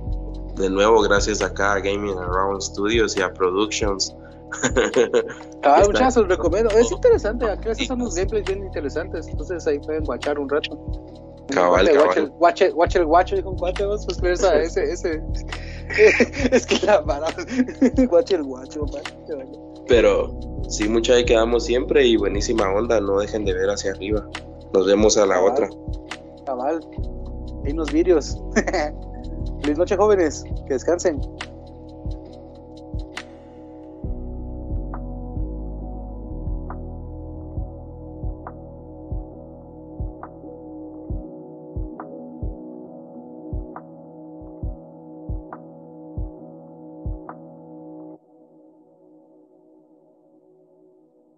[0.57, 4.15] de nuevo gracias acá a Gaming Around Studios y a Productions.
[5.65, 6.71] ah, los recomiendo.
[6.71, 10.79] Es interesante, aquí a son unos gameplays bien interesantes, entonces ahí pueden guachar un rato.
[11.49, 12.33] Cabal, cabal.
[12.39, 15.23] Watch el, guacho, dijo un vos, pues esa, ese, ese.
[16.53, 17.27] es que la mala.
[18.11, 18.87] watch el guacho.
[19.89, 20.39] Pero
[20.69, 24.27] sí, mucha ahí quedamos siempre y buenísima onda, no dejen de ver hacia arriba.
[24.73, 25.69] Nos vemos a la otra.
[26.45, 26.81] Cabal,
[27.65, 28.43] hay unos vídeos.
[29.63, 30.45] Feliz noche, jóvenes.
[30.67, 31.21] Que descansen.